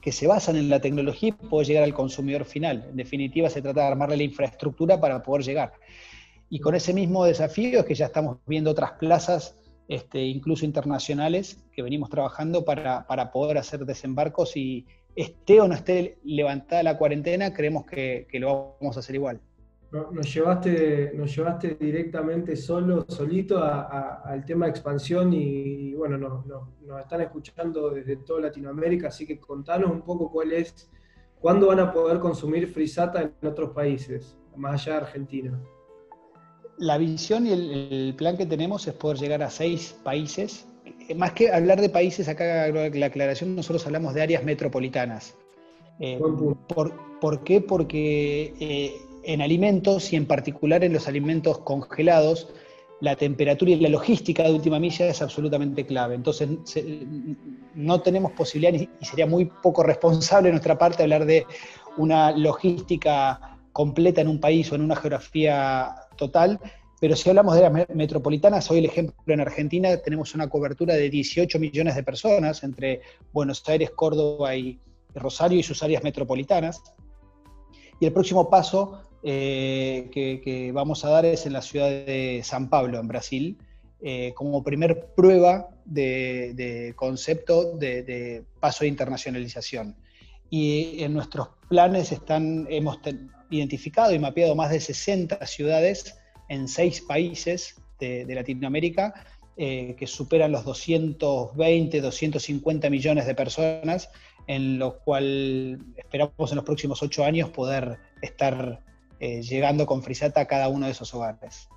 que 0.00 0.12
se 0.12 0.28
basan 0.28 0.54
en 0.54 0.68
la 0.68 0.80
tecnología 0.80 1.30
y 1.30 1.32
poder 1.32 1.66
llegar 1.66 1.82
al 1.82 1.94
consumidor 1.94 2.44
final. 2.44 2.86
En 2.90 2.96
definitiva, 2.96 3.50
se 3.50 3.60
trata 3.60 3.80
de 3.80 3.86
armarle 3.88 4.18
la 4.18 4.22
infraestructura 4.22 5.00
para 5.00 5.20
poder 5.20 5.42
llegar. 5.42 5.72
Y 6.54 6.60
con 6.60 6.74
ese 6.74 6.92
mismo 6.92 7.24
desafío 7.24 7.80
es 7.80 7.86
que 7.86 7.94
ya 7.94 8.04
estamos 8.04 8.36
viendo 8.46 8.72
otras 8.72 8.92
plazas, 8.98 9.56
este, 9.88 10.20
incluso 10.20 10.66
internacionales, 10.66 11.64
que 11.72 11.80
venimos 11.80 12.10
trabajando 12.10 12.62
para, 12.62 13.30
poder 13.32 13.56
hacer 13.56 13.86
desembarcos 13.86 14.54
y 14.54 14.84
esté 15.16 15.62
o 15.62 15.66
no 15.66 15.72
esté 15.72 16.18
levantada 16.24 16.82
la 16.82 16.98
cuarentena, 16.98 17.54
creemos 17.54 17.86
que, 17.86 18.26
lo 18.34 18.76
vamos 18.78 18.98
a 18.98 19.00
hacer 19.00 19.14
igual. 19.14 19.40
Nos 19.92 20.34
llevaste, 20.34 21.12
nos 21.14 21.34
llevaste 21.34 21.74
directamente 21.80 22.54
solo, 22.54 23.06
solito 23.08 23.64
al 23.64 24.44
tema 24.44 24.66
de 24.66 24.72
expansión 24.72 25.32
y, 25.32 25.94
bueno, 25.94 26.18
nos 26.18 27.00
están 27.00 27.22
escuchando 27.22 27.88
desde 27.88 28.16
toda 28.16 28.42
Latinoamérica, 28.42 29.08
así 29.08 29.26
que 29.26 29.40
contanos 29.40 29.90
un 29.90 30.02
poco 30.02 30.30
cuál 30.30 30.52
es, 30.52 30.90
cuándo 31.40 31.68
van 31.68 31.80
a 31.80 31.90
poder 31.90 32.18
consumir 32.18 32.68
frisata 32.68 33.22
en 33.22 33.48
otros 33.48 33.70
países, 33.70 34.36
más 34.54 34.82
allá 34.82 34.96
de 34.96 35.06
Argentina. 35.06 35.58
La 36.78 36.98
visión 36.98 37.46
y 37.46 37.52
el, 37.52 38.14
plan 38.16 38.36
que 38.36 38.46
tenemos 38.46 38.86
es 38.86 38.94
poder 38.94 39.18
llegar 39.18 39.42
a 39.42 39.50
seis 39.50 39.94
países. 40.02 40.66
Más 41.14 41.32
que 41.32 41.52
hablar 41.52 41.80
de 41.80 41.88
países, 41.88 42.28
acá 42.28 42.68
la 42.68 43.06
aclaración, 43.06 43.54
nosotros 43.54 43.86
hablamos 43.86 44.14
de 44.14 44.22
áreas 44.22 44.44
metropolitanas. 44.44 45.34
Eh, 46.00 46.18
por, 47.20 47.44
qué? 47.44 47.60
Porque 47.60 48.54
eh, 48.58 48.96
en 49.24 49.42
alimentos 49.42 50.12
y 50.12 50.16
en 50.16 50.26
particular 50.26 50.82
en 50.82 50.92
los 50.92 51.06
alimentos 51.06 51.58
congelados, 51.58 52.48
la 53.00 53.16
temperatura 53.16 53.72
y 53.72 53.76
la 53.76 53.88
logística 53.88 54.44
de 54.44 54.52
última 54.52 54.78
milla 54.78 55.08
es 55.08 55.20
absolutamente 55.22 55.84
clave. 55.84 56.14
Entonces, 56.14 56.48
no 57.74 58.00
tenemos 58.00 58.32
posibilidad 58.32 58.72
y 58.72 59.04
sería 59.04 59.26
muy 59.26 59.46
poco 59.46 59.82
responsable 59.82 60.48
de 60.48 60.52
nuestra 60.52 60.78
parte 60.78 61.02
hablar 61.02 61.26
de 61.26 61.44
una 61.96 62.30
logística 62.30 63.58
completa 63.72 64.20
en 64.20 64.28
un 64.28 64.38
país 64.38 64.70
o 64.70 64.76
en 64.76 64.82
una 64.82 64.94
geografía 64.94 65.94
total, 66.16 66.60
pero 67.02 67.16
si 67.16 67.28
hablamos 67.28 67.56
de 67.56 67.62
las 67.62 67.88
metropolitanas, 67.88 68.70
hoy 68.70 68.78
el 68.78 68.84
ejemplo 68.84 69.34
en 69.34 69.40
Argentina 69.40 69.96
tenemos 69.96 70.36
una 70.36 70.48
cobertura 70.48 70.94
de 70.94 71.10
18 71.10 71.58
millones 71.58 71.96
de 71.96 72.04
personas 72.04 72.62
entre 72.62 73.00
Buenos 73.32 73.68
Aires, 73.68 73.90
Córdoba 73.90 74.54
y 74.54 74.78
Rosario 75.12 75.58
y 75.58 75.64
sus 75.64 75.82
áreas 75.82 76.04
metropolitanas. 76.04 76.80
Y 77.98 78.06
el 78.06 78.12
próximo 78.12 78.48
paso 78.48 79.00
eh, 79.24 80.10
que, 80.12 80.70
vamos 80.72 81.04
a 81.04 81.10
dar 81.10 81.24
es 81.24 81.44
en 81.44 81.54
la 81.54 81.62
ciudad 81.62 81.88
de 81.88 82.40
San 82.44 82.70
Pablo, 82.70 83.00
en 83.00 83.08
Brasil, 83.08 83.58
eh, 84.00 84.32
como 84.36 84.62
primer 84.62 85.08
prueba 85.16 85.70
de, 85.84 86.92
concepto 86.96 87.76
de, 87.76 88.44
paso 88.60 88.84
de 88.84 88.88
internacionalización. 88.88 89.96
Y 90.50 91.02
en 91.02 91.14
nuestros 91.14 91.48
planes 91.68 92.12
están, 92.12 92.66
hemos 92.70 93.00
identificado 93.52 94.12
y 94.12 94.18
mapeado 94.18 94.54
más 94.54 94.70
de 94.70 94.80
60 94.80 95.46
ciudades 95.46 96.18
en 96.48 96.68
seis 96.68 97.00
países 97.00 97.76
de, 98.00 98.26
Latinoamérica, 98.34 99.14
eh, 99.56 99.94
que 99.96 100.06
superan 100.08 100.50
los 100.50 100.64
220, 100.64 102.00
250 102.00 102.90
millones 102.90 103.26
de 103.26 103.34
personas, 103.34 104.08
en 104.48 104.78
lo 104.78 104.98
cual 104.98 105.78
esperamos 105.96 106.50
en 106.50 106.56
los 106.56 106.64
próximos 106.64 107.02
ocho 107.02 107.24
años 107.24 107.50
poder 107.50 107.98
estar 108.22 108.82
eh, 109.20 109.40
llegando 109.42 109.86
con 109.86 110.02
Frisata 110.02 110.40
a 110.40 110.46
cada 110.46 110.68
uno 110.68 110.86
de 110.86 110.92
esos 110.92 111.14
hogares. 111.14 111.68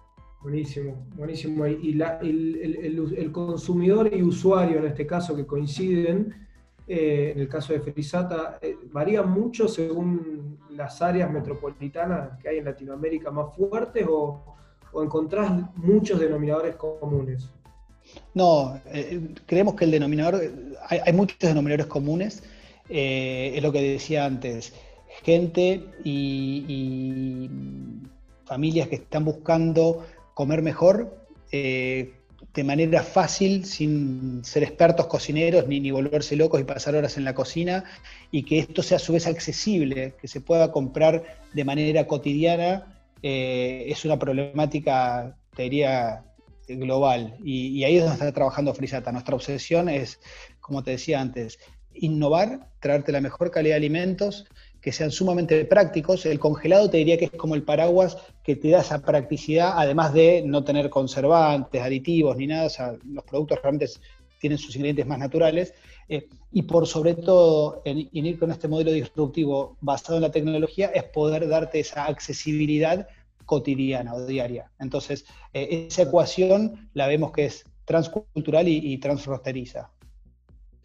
Buenísimo, 0.41 1.05
buenísimo. 1.15 1.65
Y 1.65 1.99
el, 1.99 3.31
consumidor 3.31 4.11
y 4.15 4.21
usuario, 4.21 4.77
en 4.77 4.85
este 4.85 5.07
caso, 5.07 5.35
que 5.35 5.45
coinciden, 5.45 6.35
eh, 6.87 7.31
en 7.35 7.41
el 7.41 7.49
caso 7.49 7.73
de 7.73 7.79
Frisata, 7.79 8.59
eh, 8.61 8.75
varía 8.91 9.23
mucho 9.23 9.67
según 9.67 10.59
las 10.71 11.01
áreas 11.01 11.31
metropolitanas 11.31 12.37
que 12.41 12.49
hay 12.49 12.57
en 12.57 12.65
Latinoamérica 12.65 13.31
más 13.31 13.55
fuertes 13.55 14.05
o, 14.09 14.55
o 14.91 15.03
encontrás 15.03 15.51
muchos 15.75 16.19
denominadores 16.19 16.75
comunes? 16.75 17.49
No, 18.33 18.79
creemos 19.47 19.73
que 19.73 19.85
el 19.85 19.91
denominador, 19.91 20.39
hay, 20.87 21.11
muchos 21.13 21.39
denominadores 21.39 21.87
comunes, 21.87 22.43
es 22.87 23.63
lo 23.63 23.71
que 23.71 23.81
decía 23.81 24.25
antes 24.25 24.73
gente 25.23 25.85
y, 26.03 27.49
familias 28.45 28.87
que 28.89 28.95
están 28.95 29.25
buscando 29.25 30.05
comer 30.35 30.61
mejor 30.61 31.17
eh, 31.51 32.13
de 32.55 32.63
manera 32.63 33.03
fácil, 33.03 33.65
sin 33.65 34.43
ser 34.45 34.63
expertos 34.63 35.07
cocineros 35.07 35.67
ni, 35.67 35.81
ni 35.81 35.91
volverse 35.91 36.37
locos 36.37 36.61
y 36.61 36.63
pasar 36.63 36.95
horas 36.95 37.17
en 37.17 37.25
la 37.25 37.35
cocina, 37.35 37.83
y 38.31 38.43
que 38.43 38.59
esto 38.59 38.81
sea 38.81 38.95
a 38.95 38.99
su 38.99 39.13
vez 39.13 39.27
accesible, 39.27 40.13
que 40.19 40.27
se 40.29 40.39
pueda 40.39 40.71
comprar 40.71 41.23
de 41.53 41.65
manera 41.65 42.07
cotidiana, 42.07 42.97
eh, 43.21 43.85
es 43.87 44.05
una 44.05 44.17
problemática, 44.17 45.37
te 45.53 45.63
diría, 45.63 46.23
global. 46.67 47.35
Y, 47.43 47.67
y, 47.77 47.83
ahí 47.83 47.97
es 47.97 48.03
donde 48.03 48.15
está 48.15 48.31
trabajando 48.31 48.73
Frisata. 48.73 49.11
Nuestra 49.11 49.35
obsesión 49.35 49.89
es, 49.89 50.19
como 50.61 50.81
te 50.81 50.91
decía 50.91 51.19
antes, 51.19 51.59
innovar, 51.93 52.69
traerte 52.79 53.11
la 53.11 53.21
mejor 53.21 53.51
calidad 53.51 53.73
de 53.73 53.77
alimentos, 53.77 54.45
que 54.85 54.91
sean 54.91 55.09
sumamente 55.09 55.65
prácticos. 55.65 56.27
El 56.27 56.37
congelado 56.37 56.91
te 56.91 56.97
diría 56.97 57.17
que 57.17 57.25
es 57.25 57.31
como 57.31 57.55
el 57.55 57.63
paraguas 57.63 58.19
que 58.43 58.55
te 58.55 58.69
da 58.69 58.81
esa 58.81 59.01
practicidad, 59.01 59.73
además 59.75 60.13
de 60.13 60.43
no 60.45 60.63
tener 60.63 60.91
conservantes, 60.91 61.81
aditivos 61.81 62.37
ni 62.37 62.45
nada, 62.45 62.69
los 63.03 63.23
productos 63.23 63.57
realmente 63.63 63.89
tienen 64.39 64.59
sus 64.59 64.75
ingredientes 64.75 65.07
más 65.07 65.17
naturales. 65.17 65.73
Eh, 66.07 66.29
y 66.51 66.61
por 66.61 66.85
sobre 66.85 67.15
todo, 67.15 67.81
en, 67.83 68.07
ir 68.11 68.37
con 68.37 68.51
este 68.51 68.67
modelo 68.67 68.91
disruptivo 68.91 69.75
basado 69.81 70.17
en 70.17 70.21
la 70.21 70.29
tecnología, 70.29 70.91
es 70.93 71.05
poder 71.05 71.47
darte 71.47 71.79
esa 71.79 72.05
accesibilidad 72.05 73.07
cotidiana 73.43 74.13
o 74.13 74.23
diaria. 74.27 74.69
Entonces, 74.77 75.25
eh, 75.51 75.87
esa 75.89 76.03
ecuación 76.03 76.91
la 76.93 77.07
vemos 77.07 77.31
que 77.31 77.45
es 77.45 77.63
transcultural 77.85 78.67
y, 78.67 78.93
y 78.93 78.99
transfronteriza. 78.99 79.89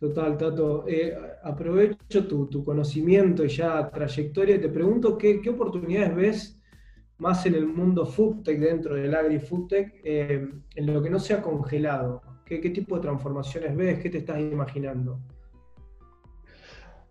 Total, 0.00 0.38
Tato. 0.38 0.88
Eh, 0.88 1.14
aprovecho 1.42 2.26
tu, 2.26 2.64
conocimiento 2.64 3.44
y 3.44 3.48
ya 3.48 3.90
trayectoria 3.90 4.56
y 4.56 4.60
te 4.60 4.70
pregunto 4.70 5.18
qué, 5.18 5.42
oportunidades 5.48 6.16
ves 6.16 6.60
más 7.18 7.44
en 7.44 7.54
el 7.54 7.66
mundo 7.66 8.06
foodtech, 8.06 8.58
dentro 8.58 8.94
del 8.94 9.14
agri-foodtech, 9.14 10.00
eh, 10.02 10.48
en 10.74 10.86
lo 10.86 11.02
que 11.02 11.10
no 11.10 11.18
sea 11.18 11.42
congelado. 11.42 12.22
¿Qué, 12.46 12.58
tipo 12.70 12.96
de 12.96 13.02
transformaciones 13.02 13.76
ves? 13.76 13.98
¿Qué 13.98 14.08
te 14.08 14.18
estás 14.18 14.40
imaginando? 14.40 15.20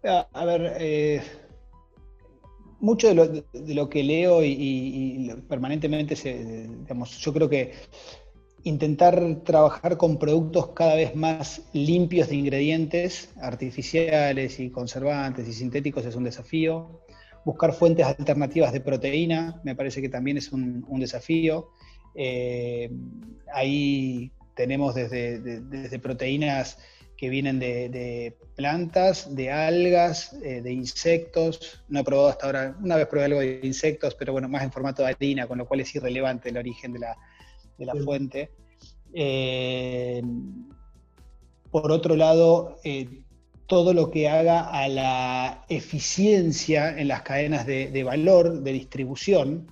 A, 0.04 0.45
ver, 0.45 0.73
eh, 0.80 1.21
mucho 2.80 3.13
de 3.13 3.75
lo, 3.75 3.88
que 3.88 4.04
leo 4.04 4.43
y, 4.43 5.32
permanentemente, 5.47 6.15
digamos, 6.15 7.19
yo 7.19 7.32
creo 7.34 7.47
que 7.47 7.73
intentar 8.63 9.43
trabajar 9.43 9.98
con 9.98 10.17
productos 10.17 10.69
cada 10.69 10.95
vez 10.95 11.15
más 11.15 11.62
limpios 11.74 12.30
de 12.30 12.36
ingredientes 12.36 13.30
artificiales 13.41 14.60
y 14.60 14.69
conservantes 14.69 15.48
y 15.48 15.54
sintéticos 15.54 16.06
es 16.06 16.15
un 16.15 16.24
desafío. 16.24 17.02
Buscar 17.45 17.74
fuentes 17.74 18.06
alternativas 18.06 18.74
de 18.74 18.82
proteína 18.82 19.62
me 19.63 19.76
parece 19.76 20.02
que 20.02 20.10
también 20.10 20.38
es 20.38 20.52
un, 20.52 20.86
desafío. 21.00 21.69
Eh, 22.15 22.91
ahí 23.54 24.32
tenemos 24.56 24.95
desde, 24.95 26.00
proteínas 26.00 26.78
que 27.15 27.30
vienen 27.30 27.60
de, 27.60 28.36
plantas, 28.56 29.36
de 29.36 29.52
algas, 29.52 30.34
eh, 30.43 30.62
de 30.62 30.72
insectos. 30.72 31.84
No 31.88 32.00
he 32.00 32.04
probado 32.04 32.30
hasta 32.30 32.45
ahora, 32.45 32.78
una 32.82 32.95
vez 32.98 33.08
probé 33.08 33.26
algo 33.26 33.39
de 33.39 33.60
insectos, 33.63 34.15
pero 34.15 34.34
bueno, 34.34 34.48
más 34.50 34.63
en 34.63 34.72
formato 34.72 35.04
de 35.04 35.10
harina, 35.10 35.48
con 35.48 35.58
lo 35.58 35.67
cual 35.67 35.82
es 35.82 35.95
irrelevante 35.95 36.50
el 36.50 36.58
origen 36.58 36.93
de 36.93 37.00
la, 37.00 37.17
de 37.80 37.86
la 37.86 37.96
fuente. 37.96 38.52
Eh, 39.13 40.22
por 41.72 41.92
otro 41.92 42.15
lado, 42.15 42.78
eh, 42.84 43.24
todo 43.68 43.94
lo 43.94 44.10
que 44.10 44.28
haga 44.28 44.70
a 44.70 44.88
la 44.88 45.65
eficiencia 45.70 46.98
en 47.00 47.08
las 47.08 47.22
cadenas 47.22 47.65
de, 47.65 48.04
valor, 48.04 48.62
de 48.62 48.74
distribución. 48.74 49.68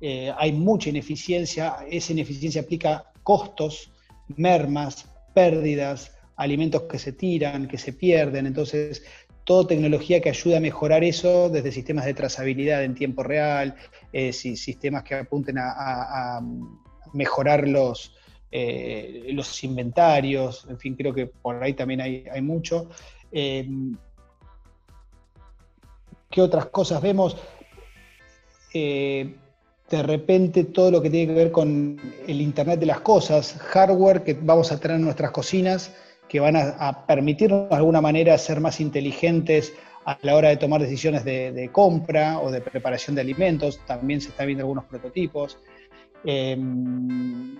Eh, 0.00 0.32
hay 0.36 0.52
mucha 0.52 0.90
ineficiencia, 0.90 1.76
esa 1.88 2.12
ineficiencia 2.12 2.62
aplica 2.62 3.12
costos, 3.22 3.92
mermas, 4.36 5.06
pérdidas, 5.34 6.12
alimentos 6.36 6.82
que 6.82 6.98
se 6.98 7.12
tiran, 7.12 7.68
que 7.68 7.78
se 7.78 7.92
pierden. 7.92 8.46
Entonces, 8.46 9.04
toda 9.44 9.68
tecnología 9.68 10.20
que 10.20 10.30
ayude 10.30 10.56
a 10.56 10.60
mejorar 10.60 11.04
eso, 11.04 11.48
desde 11.48 11.70
sistemas 11.70 12.06
de 12.06 12.14
trazabilidad 12.14 12.82
en 12.82 12.94
tiempo 12.94 13.22
real, 13.22 13.76
sistemas 14.32 15.04
que 15.04 15.14
apunten 15.14 15.58
a 15.58 16.40
mejorar 17.12 17.66
los, 17.66 18.14
eh, 18.50 19.28
los 19.32 19.62
inventarios, 19.62 20.66
en 20.68 20.78
fin, 20.78 20.94
creo 20.94 21.12
que 21.12 21.26
por 21.26 21.62
ahí 21.62 21.74
también 21.74 22.00
hay, 22.00 22.40
mucho. 22.40 22.88
Eh, 23.30 23.68
¿Qué 26.30 26.40
otras 26.40 26.66
cosas 26.66 27.02
vemos? 27.02 27.36
Eh, 28.72 29.34
de 29.90 30.02
repente 30.02 30.64
todo 30.64 30.90
lo 30.90 31.02
que 31.02 31.10
tiene 31.10 31.32
que 31.32 31.38
ver 31.38 31.50
con 31.50 31.98
el 32.26 32.40
Internet 32.40 32.80
de 32.80 32.86
las 32.86 33.00
Cosas, 33.00 33.54
hardware 33.58 34.22
que 34.22 34.34
vamos 34.34 34.70
a 34.70 34.78
tener 34.78 34.96
en 34.96 35.04
nuestras 35.04 35.30
cocinas, 35.30 35.94
que 36.28 36.40
van 36.40 36.56
a, 36.56 37.06
permitirnos 37.06 37.70
de 37.70 37.76
alguna 37.76 38.02
manera 38.02 38.36
ser 38.36 38.60
más 38.60 38.80
inteligentes 38.80 39.72
a 40.04 40.18
la 40.22 40.36
hora 40.36 40.50
de 40.50 40.58
tomar 40.58 40.80
decisiones 40.80 41.24
de, 41.24 41.52
de 41.52 41.70
compra 41.70 42.38
o 42.40 42.50
de 42.50 42.60
preparación 42.60 43.14
de 43.14 43.22
alimentos. 43.22 43.80
También 43.86 44.20
se 44.20 44.28
están 44.28 44.46
viendo 44.46 44.62
algunos 44.62 44.84
prototipos. 44.84 45.58
Em, 46.24 47.56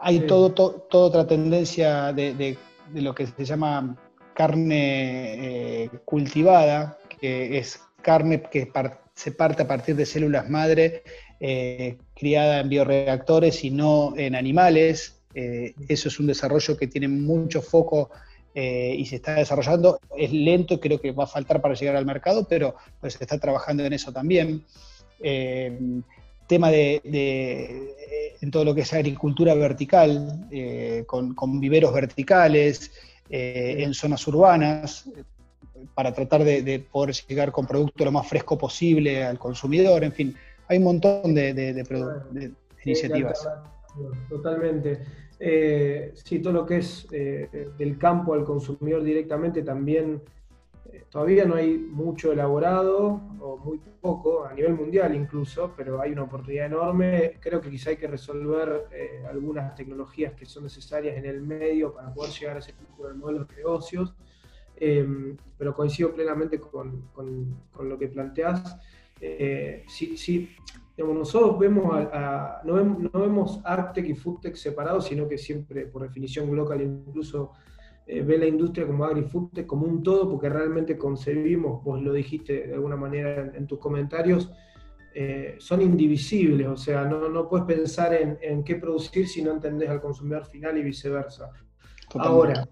hay 0.00 0.20
todo, 0.20 0.52
toda 0.52 1.06
otra 1.06 1.26
tendencia 1.26 2.12
de, 2.12 2.56
lo 2.94 3.14
que 3.14 3.26
se 3.26 3.44
llama 3.44 3.96
carne 4.34 5.84
eh, 5.84 5.90
cultivada, 6.04 6.98
que 7.20 7.58
es 7.58 7.80
carne 8.02 8.42
que 8.42 8.70
se 9.14 9.32
parte 9.32 9.62
a 9.62 9.66
partir 9.66 9.96
de 9.96 10.06
células 10.06 10.48
madre 10.48 11.02
eh, 11.40 11.96
criada 12.14 12.60
en 12.60 12.68
bioreactores 12.68 13.64
y 13.64 13.70
no 13.70 14.14
en 14.16 14.34
animales. 14.34 15.22
Eh, 15.34 15.74
eso 15.88 16.08
es 16.08 16.20
un 16.20 16.26
desarrollo 16.26 16.76
que 16.76 16.86
tiene 16.86 17.08
mucho 17.08 17.62
foco 17.62 18.10
y 18.58 19.04
se 19.04 19.16
está 19.16 19.34
desarrollando. 19.34 20.00
Es 20.16 20.32
lento, 20.32 20.80
creo 20.80 20.98
que 20.98 21.12
va 21.12 21.24
a 21.24 21.26
faltar 21.26 21.60
para 21.60 21.74
llegar 21.74 21.94
al 21.94 22.06
mercado, 22.06 22.46
pero 22.48 22.74
pues, 22.98 23.12
se 23.12 23.24
está 23.24 23.38
trabajando 23.38 23.84
en 23.84 23.92
eso 23.92 24.10
también 24.14 24.64
tema 26.46 26.70
de, 26.70 27.00
en 28.40 28.50
todo 28.50 28.64
lo 28.64 28.74
que 28.74 28.82
es 28.82 28.92
agricultura 28.92 29.54
vertical, 29.54 30.46
eh, 30.50 31.04
con, 31.06 31.60
viveros 31.60 31.92
verticales, 31.92 32.92
eh, 33.28 33.76
en 33.78 33.94
zonas 33.94 34.26
urbanas, 34.26 35.08
para 35.94 36.12
tratar 36.12 36.44
de, 36.44 36.84
poder 36.90 37.14
llegar 37.28 37.52
con 37.52 37.66
producto 37.66 38.04
lo 38.04 38.12
más 38.12 38.28
fresco 38.28 38.56
posible 38.56 39.24
al 39.24 39.38
consumidor, 39.38 40.04
en 40.04 40.12
fin, 40.12 40.34
hay 40.68 40.78
un 40.78 40.84
montón 40.84 41.34
de, 41.34 42.54
iniciativas. 42.84 43.48
Totalmente. 44.28 45.00
Eh, 45.38 46.12
sí, 46.14 46.38
todo 46.38 46.52
lo 46.52 46.66
que 46.66 46.78
es 46.78 47.06
del 47.08 47.98
campo 47.98 48.34
al 48.34 48.44
consumidor 48.44 49.02
directamente 49.02 49.62
también 49.62 50.22
todavía 51.10 51.44
no 51.44 51.54
hay 51.54 51.76
mucho 51.76 52.32
elaborado, 52.32 53.20
o 53.40 53.56
muy 53.58 53.80
poco, 54.00 54.44
a 54.44 54.52
nivel 54.52 54.74
mundial 54.74 55.14
incluso, 55.14 55.72
pero 55.76 56.00
hay 56.00 56.12
una 56.12 56.24
oportunidad 56.24 56.66
enorme. 56.66 57.38
Creo 57.40 57.60
que 57.60 57.70
quizá 57.70 57.90
hay 57.90 57.96
que 57.96 58.06
resolver 58.06 58.86
eh, 58.92 59.24
algunas 59.28 59.74
tecnologías 59.74 60.34
que 60.34 60.46
son 60.46 60.64
necesarias 60.64 61.16
en 61.16 61.24
el 61.24 61.42
medio 61.42 61.94
para 61.94 62.12
poder 62.12 62.32
llegar 62.32 62.56
a 62.56 62.58
ese 62.60 62.72
tipo 62.72 63.06
de 63.06 63.14
modelos 63.14 63.48
de 63.48 63.56
negocios. 63.56 64.14
Em, 64.78 65.36
pero 65.56 65.74
coincido 65.74 66.14
plenamente 66.14 66.60
con, 66.60 67.08
con, 67.12 67.88
lo 67.88 67.98
que 67.98 68.08
planteás. 68.08 68.78
Eh, 69.18 69.84
sí, 69.88 70.18
sí, 70.18 70.50
nosotros 70.98 71.58
vemos 71.58 71.84
no, 72.64 72.74
vemos, 72.74 72.98
no 73.12 73.20
vemos 73.20 73.60
y 73.96 74.14
Foodtech 74.14 74.54
separados, 74.54 75.06
sino 75.06 75.26
que 75.26 75.38
siempre, 75.38 75.86
por 75.86 76.02
definición 76.02 76.54
local, 76.54 76.82
incluso 76.82 77.52
eh, 78.06 78.22
ve 78.22 78.38
la 78.38 78.46
industria 78.46 78.86
como 78.86 79.04
agri-food 79.04 79.66
como 79.66 79.86
un 79.86 80.02
todo, 80.02 80.30
porque 80.30 80.48
realmente 80.48 80.96
concebimos, 80.96 81.82
vos 81.82 82.00
lo 82.00 82.12
dijiste 82.12 82.68
de 82.68 82.74
alguna 82.74 82.96
manera 82.96 83.52
en, 83.54 83.66
tus 83.66 83.80
comentarios, 83.80 84.52
eh, 85.12 85.56
son 85.58 85.82
indivisibles, 85.82 86.68
o 86.68 86.76
sea, 86.76 87.04
no, 87.04 87.28
no 87.28 87.48
puedes 87.48 87.66
pensar 87.66 88.14
en, 88.14 88.62
qué 88.62 88.76
producir 88.76 89.26
si 89.26 89.42
no 89.42 89.52
entendés 89.52 89.88
al 89.88 90.00
consumidor 90.00 90.44
final 90.44 90.78
y 90.78 90.82
viceversa. 90.82 91.50
Ahora, 92.14 92.68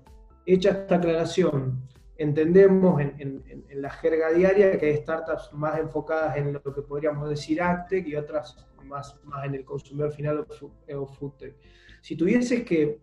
hecha 0.46 0.70
esta 0.70 0.96
aclaración, 0.96 1.82
entendemos 2.16 3.00
en, 3.00 3.42
la 3.74 3.90
jerga 3.90 4.30
diaria 4.30 4.78
que 4.78 4.86
hay 4.86 4.96
startups 4.98 5.52
más 5.52 5.78
enfocadas 5.80 6.36
en 6.36 6.52
lo 6.52 6.62
que 6.62 6.82
podríamos 6.82 7.28
decir 7.28 7.60
ACTEC 7.60 8.06
y 8.06 8.14
otras 8.14 8.68
más, 8.84 9.18
más 9.24 9.44
en 9.46 9.56
el 9.56 9.64
consumidor 9.64 10.12
final 10.12 10.46
o, 10.94 11.06
FoodTech. 11.06 11.56
Si 12.02 12.16
tuvieses 12.16 12.62
que 12.64 13.00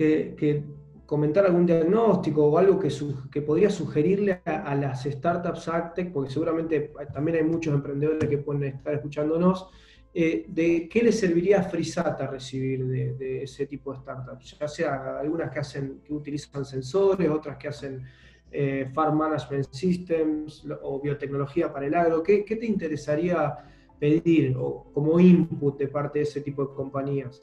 que, 0.00 0.64
comentar 1.04 1.44
algún 1.44 1.66
diagnóstico 1.66 2.46
o 2.46 2.56
algo 2.56 2.78
que, 2.78 2.88
que 3.32 3.42
podría 3.42 3.68
sugerirle 3.68 4.42
a, 4.44 4.74
las 4.76 5.02
startups 5.02 5.66
ACTEC, 5.66 6.12
porque 6.12 6.30
seguramente 6.30 6.92
también 7.12 7.38
hay 7.38 7.42
muchos 7.42 7.74
emprendedores 7.74 8.28
que 8.28 8.38
pueden 8.38 8.62
estar 8.62 8.94
escuchándonos, 8.94 9.68
eh, 10.14 10.46
de 10.48 10.88
qué 10.88 11.02
les 11.02 11.18
serviría 11.18 11.60
a 11.60 11.62
Frisata 11.64 12.28
recibir 12.28 12.86
de, 12.86 13.42
ese 13.42 13.66
tipo 13.66 13.92
de 13.92 13.98
startups, 13.98 14.56
ya 14.58 14.68
sea 14.68 15.18
algunas 15.18 15.50
que 15.50 15.58
hacen, 15.58 16.00
utilizan 16.10 16.64
sensores, 16.64 17.28
otras 17.28 17.56
que 17.56 17.68
hacen 17.68 18.04
eh, 18.52 18.88
Farm 18.94 19.18
Management 19.18 19.66
Systems 19.72 20.64
o 20.80 21.00
biotecnología 21.00 21.72
para 21.72 21.86
el 21.86 21.94
agro. 21.94 22.22
¿Qué, 22.22 22.44
¿Qué, 22.44 22.54
te 22.54 22.66
interesaría 22.66 23.56
pedir 23.98 24.56
o 24.56 24.90
como 24.94 25.18
input 25.18 25.76
de 25.76 25.88
parte 25.88 26.20
de 26.20 26.22
ese 26.22 26.40
tipo 26.40 26.66
de 26.66 26.74
compañías? 26.74 27.40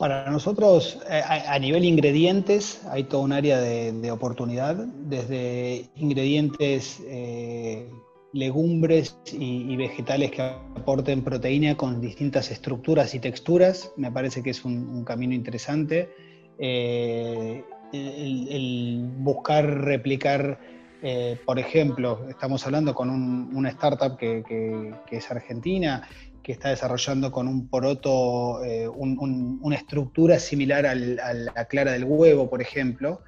Para 0.00 0.30
nosotros, 0.30 0.98
eh, 1.10 1.20
a, 1.22 1.58
nivel 1.58 1.84
ingredientes, 1.84 2.80
hay 2.88 3.04
todo 3.04 3.20
un 3.20 3.32
área 3.32 3.60
de, 3.60 4.10
oportunidad, 4.10 4.74
desde 4.76 5.90
ingredientes, 5.94 7.02
eh, 7.06 7.86
legumbres 8.32 9.18
y, 9.30 9.76
vegetales 9.76 10.30
que 10.30 10.40
aporten 10.40 11.22
proteína 11.22 11.76
con 11.76 12.00
distintas 12.00 12.50
estructuras 12.50 13.14
y 13.14 13.18
texturas, 13.18 13.92
me 13.98 14.10
parece 14.10 14.42
que 14.42 14.48
es 14.48 14.64
un, 14.64 15.04
camino 15.04 15.34
interesante. 15.34 16.08
Eh, 16.58 17.62
el, 17.92 19.06
buscar 19.18 19.66
replicar, 19.82 20.58
por 21.44 21.58
ejemplo, 21.58 22.26
estamos 22.30 22.64
hablando 22.64 22.94
con 22.94 23.10
una 23.10 23.68
startup 23.68 24.16
que 24.16 24.94
es 25.10 25.30
argentina, 25.30 26.08
que 26.42 26.52
está 26.52 26.70
desarrollando 26.70 27.30
con 27.30 27.48
un 27.48 27.68
poroto 27.68 28.64
eh, 28.64 28.88
una 28.88 29.76
estructura 29.76 30.38
similar 30.38 30.86
a 30.86 30.94
la 30.94 31.64
clara 31.66 31.92
del 31.92 32.04
huevo, 32.04 32.48
por 32.48 32.62
ejemplo. 32.62 33.22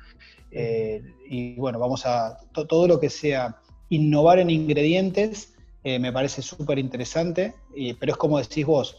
Eh, 0.51 1.03
y 1.29 1.55
bueno, 1.55 1.79
vamos 1.79 2.05
a 2.07 2.39
todo 2.53 2.87
lo 2.87 3.01
que 3.01 3.11
sea 3.11 3.57
innovar 3.89 4.39
en 4.39 4.51
ingredientes 4.51 5.53
eh, 5.85 5.99
me 5.99 6.13
parece 6.13 6.43
súper 6.43 6.79
interesante, 6.79 7.55
pero 7.99 8.13
es 8.13 8.19
como 8.19 8.39
decís 8.39 8.65
vos, 8.65 8.97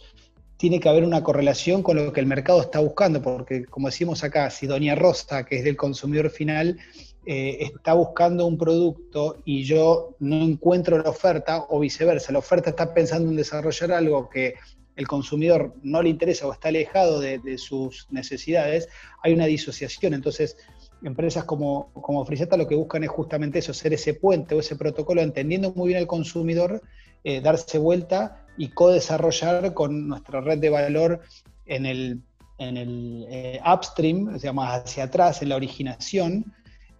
tiene 0.57 0.79
que 0.79 0.89
haber 0.89 1.03
una 1.03 1.23
correlación 1.23 1.81
con 1.81 1.95
lo 1.97 2.11
que 2.11 2.19
el 2.19 2.25
mercado 2.25 2.61
está 2.61 2.79
buscando, 2.79 3.21
porque 3.21 3.65
como 3.65 3.87
decimos 3.87 4.23
acá, 4.23 4.49
si 4.49 4.67
Doña 4.67 4.95
Rosa, 4.95 5.45
que 5.45 5.57
es 5.57 5.63
del 5.63 5.77
consumidor 5.77 6.29
final, 6.29 6.77
eh, 7.25 7.57
está 7.61 7.93
buscando 7.93 8.45
un 8.45 8.57
producto 8.57 9.41
y 9.45 9.63
yo 9.63 10.15
no 10.19 10.35
encuentro 10.35 10.97
la 10.97 11.09
oferta 11.09 11.65
o 11.69 11.79
viceversa, 11.79 12.33
la 12.33 12.39
oferta 12.39 12.71
está 12.71 12.93
pensando 12.93 13.29
en 13.29 13.37
desarrollar 13.37 13.93
algo 13.93 14.29
que 14.29 14.55
el 14.95 15.07
consumidor 15.07 15.73
no 15.81 16.01
le 16.01 16.09
interesa 16.09 16.47
o 16.47 16.53
está 16.53 16.67
alejado 16.67 17.19
de, 17.19 17.57
sus 17.57 18.07
necesidades, 18.11 18.89
hay 19.23 19.33
una 19.33 19.45
disociación. 19.45 20.13
Entonces, 20.13 20.57
empresas 21.01 21.45
como, 21.45 21.91
como 21.93 22.25
lo 22.25 22.67
que 22.67 22.75
buscan 22.75 23.03
es 23.03 23.09
justamente 23.09 23.59
eso, 23.59 23.73
ser 23.73 23.93
ese 23.93 24.13
puente 24.13 24.53
o 24.53 24.59
ese 24.59 24.75
protocolo, 24.75 25.21
entendiendo 25.21 25.71
muy 25.73 25.89
bien 25.89 25.99
al 25.99 26.07
consumidor, 26.07 26.81
eh, 27.23 27.41
darse 27.41 27.77
vuelta 27.77 28.45
y 28.57 28.69
co-desarrollar 28.69 29.73
con 29.73 30.07
nuestra 30.07 30.41
red 30.41 30.59
de 30.59 30.69
valor 30.69 31.21
en 31.65 31.85
el, 31.85 32.21
en 32.59 32.77
el 32.77 33.25
eh, 33.29 33.61
upstream, 33.65 34.35
o 34.35 34.39
sea, 34.39 34.53
más 34.53 34.83
hacia 34.83 35.05
atrás, 35.05 35.41
en 35.41 35.49
la 35.49 35.55
originación, 35.55 36.53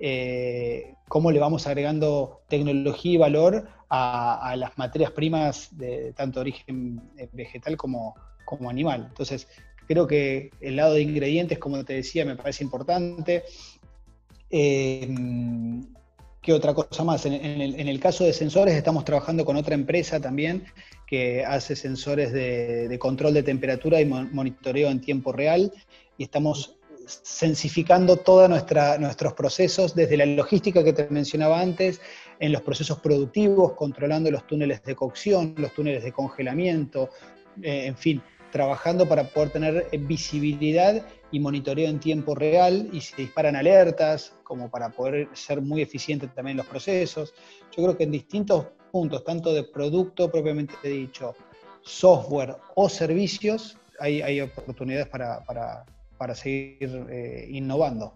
eh, 0.06 0.96
cómo 1.08 1.32
le 1.32 1.40
vamos 1.40 1.66
agregando 1.66 2.42
tecnología 2.50 3.14
y 3.14 3.16
valor 3.16 3.70
a, 3.88 4.54
las 4.58 4.78
materias 4.78 5.12
primas 5.12 5.70
de 5.78 6.12
tanto 6.12 6.42
origen 6.42 7.02
eh, 7.18 7.30
vegetal 7.32 7.78
como, 7.78 8.14
como 8.44 8.70
animal. 8.70 9.06
Entonces, 9.08 9.48
creo 9.88 10.06
que 10.06 10.52
el 10.60 10.76
lado 10.76 10.96
de 10.96 11.04
ingredientes, 11.04 11.58
como 11.58 11.86
te 11.86 11.94
decía, 11.94 12.26
me 12.26 12.36
parece 12.36 12.66
importante. 12.66 13.44
Eh, 14.50 15.08
¿Qué 16.42 16.52
otra 16.52 16.74
cosa 16.74 17.06
más? 17.06 17.26
En, 17.26 17.36
el, 17.42 18.00
caso 18.02 18.26
de 18.26 18.34
sensores, 18.34 18.76
estamos 18.76 19.06
trabajando 19.06 19.46
con 19.46 19.56
otra 19.56 19.76
empresa 19.76 20.20
también 20.20 20.66
que 21.08 21.46
hace 21.46 21.78
sensores 21.78 22.34
de, 22.34 22.98
control 23.00 23.34
de 23.34 23.44
temperatura 23.44 24.02
y 24.02 24.06
monitoreo 24.06 24.90
en 24.90 25.00
tiempo 25.00 25.32
real 25.32 25.72
y 26.18 26.24
estamos 26.24 26.76
sensificando 27.08 28.18
todos 28.18 28.50
nuestros 28.50 29.34
procesos, 29.34 29.96
desde 29.96 30.18
la 30.18 30.26
logística 30.26 30.84
que 30.84 30.94
te 30.94 31.08
mencionaba 31.10 31.60
antes, 31.60 32.02
en 32.40 32.52
los 32.52 32.62
procesos 32.62 33.00
productivos, 33.00 33.74
controlando 33.74 34.30
los 34.32 34.46
túneles 34.48 34.84
de 34.84 34.96
cocción, 34.96 35.56
los 35.58 35.74
túneles 35.74 36.04
de 36.04 36.12
congelamiento, 36.12 37.10
eh, 37.62 37.86
en 37.86 37.96
fin, 37.96 38.22
trabajando 38.52 39.08
para 39.08 39.24
poder 39.30 39.50
tener 39.50 39.88
visibilidad 40.02 41.04
y 41.32 41.40
monitoreo 41.40 41.90
en 41.90 42.00
tiempo 42.00 42.36
real 42.36 42.88
y 42.94 43.02
se 43.02 43.16
disparan 43.16 43.56
alertas, 43.56 44.36
como 44.44 44.70
para 44.70 44.90
poder 44.90 45.28
ser 45.34 45.62
muy 45.62 45.82
eficiente 45.82 46.28
también 46.28 46.54
en 46.54 46.58
los 46.58 46.68
procesos. 46.68 47.34
Yo 47.76 47.84
creo 47.84 47.98
que 47.98 48.04
en 48.04 48.12
distintos 48.12 48.68
puntos, 48.92 49.24
tanto 49.24 49.54
de 49.54 49.64
producto 49.64 50.30
propiamente 50.30 50.76
dicho, 50.88 51.36
software 51.82 52.56
o 52.76 52.88
servicios, 52.88 53.78
hay, 54.00 54.42
oportunidades 54.42 55.08
para, 55.08 55.44
para 55.46 55.86
seguir 56.32 57.06
eh, 57.10 57.48
innovando. 57.50 58.14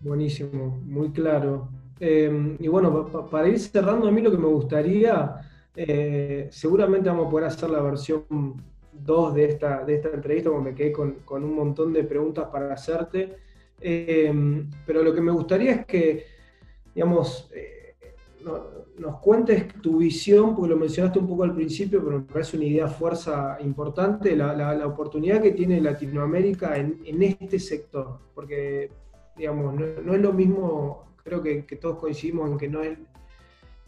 Buenísimo, 0.00 0.80
muy 0.86 1.10
claro. 1.12 1.68
Em, 2.00 2.56
y 2.58 2.68
bueno, 2.68 3.06
para 3.30 3.48
ir 3.48 3.58
cerrando, 3.58 4.08
a 4.08 4.10
mí 4.10 4.22
lo 4.22 4.30
que 4.30 4.38
me 4.38 4.46
gustaría, 4.46 5.34
eh, 5.76 6.48
seguramente 6.50 7.10
vamos 7.10 7.26
a 7.26 7.30
poder 7.30 7.46
hacer 7.46 7.68
la 7.68 7.82
versión 7.82 8.24
2 8.92 9.34
de 9.34 9.44
esta, 9.44 9.84
de 9.84 9.96
esta 9.96 10.08
entrevista, 10.08 10.50
porque 10.50 10.70
me 10.70 10.74
quedé 10.74 10.92
con, 10.92 11.16
con 11.24 11.44
un 11.44 11.54
montón 11.54 11.92
de 11.92 12.04
preguntas 12.04 12.48
para 12.50 12.72
hacerte. 12.72 13.36
Em, 13.78 14.70
pero 14.86 15.02
lo 15.02 15.14
que 15.14 15.20
me 15.20 15.32
gustaría 15.32 15.72
es 15.72 15.86
que, 15.86 16.24
digamos, 16.94 17.50
eh, 18.40 18.50
nos 18.98 19.18
cuentes 19.18 19.68
tu 19.80 19.98
visión, 19.98 20.54
porque 20.54 20.70
lo 20.70 20.76
mencionaste 20.76 21.18
un 21.18 21.28
poco 21.28 21.44
al 21.44 21.54
principio, 21.54 22.02
pero 22.04 22.18
me 22.18 22.24
parece 22.24 22.56
una 22.56 22.66
idea 22.66 22.88
fuerza 22.88 23.58
importante, 23.60 24.36
la, 24.36 24.86
oportunidad 24.86 25.40
que 25.40 25.52
tiene 25.52 25.80
Latinoamérica 25.80 26.76
en, 26.76 27.22
este 27.22 27.58
sector, 27.58 28.18
porque, 28.34 28.90
digamos, 29.36 29.74
no, 29.74 30.14
es 30.14 30.20
lo 30.20 30.32
mismo, 30.32 31.04
creo 31.22 31.42
que, 31.42 31.62
todos 31.80 31.98
coincidimos 31.98 32.50
en 32.50 32.58
que 32.58 32.68
no 32.68 32.82
es 32.82 32.98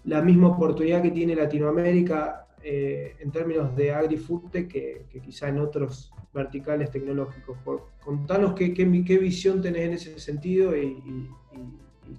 la 0.04 0.22
misma 0.22 0.48
oportunidad 0.48 1.02
que 1.02 1.10
tiene 1.10 1.36
Latinoamérica 1.36 2.46
eh, 2.62 3.16
en 3.20 3.30
términos 3.30 3.76
de 3.76 3.92
agri-food 3.92 4.50
que, 4.50 5.06
quizá 5.22 5.48
en 5.48 5.58
otros 5.58 6.12
verticales 6.32 6.90
tecnológicos. 6.90 7.58
Contanos 8.02 8.54
qué, 8.54 8.72
qué, 8.72 9.18
visión 9.18 9.60
tenés 9.60 9.82
en 9.82 9.92
ese 9.92 10.18
sentido 10.18 10.74
y 10.74 11.28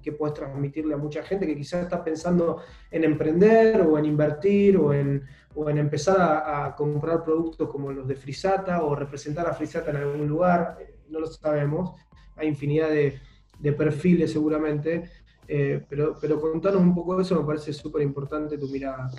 que 0.01 0.11
puedes 0.11 0.33
transmitirle 0.33 0.93
a 0.93 0.97
mucha 0.97 1.23
gente 1.23 1.45
que 1.45 1.55
quizás 1.55 1.83
está 1.83 2.03
pensando 2.03 2.61
en 2.89 3.03
emprender 3.03 3.81
o 3.81 3.97
en 3.97 4.05
invertir 4.05 4.77
o 4.77 4.93
en, 4.93 5.23
o 5.55 5.69
en 5.69 5.77
empezar 5.77 6.19
a, 6.19 6.75
comprar 6.75 7.23
productos 7.23 7.69
como 7.69 7.91
los 7.91 8.07
de 8.07 8.15
Frisata 8.15 8.83
o 8.83 8.95
representar 8.95 9.47
a 9.47 9.53
Frisata 9.53 9.91
en 9.91 9.97
algún 9.97 10.27
lugar, 10.27 10.77
no 11.09 11.19
lo 11.19 11.27
sabemos, 11.27 11.95
hay 12.35 12.47
infinidad 12.47 12.89
de, 12.89 13.19
de 13.59 13.73
perfiles 13.73 14.31
seguramente, 14.31 15.09
eh, 15.47 15.83
pero, 15.89 16.17
pero 16.19 16.39
contanos 16.39 16.81
un 16.81 16.95
poco 16.95 17.15
de 17.15 17.23
eso, 17.23 17.39
me 17.39 17.45
parece 17.45 17.73
súper 17.73 18.01
importante 18.01 18.57
tu 18.57 18.67
mirada. 18.67 19.11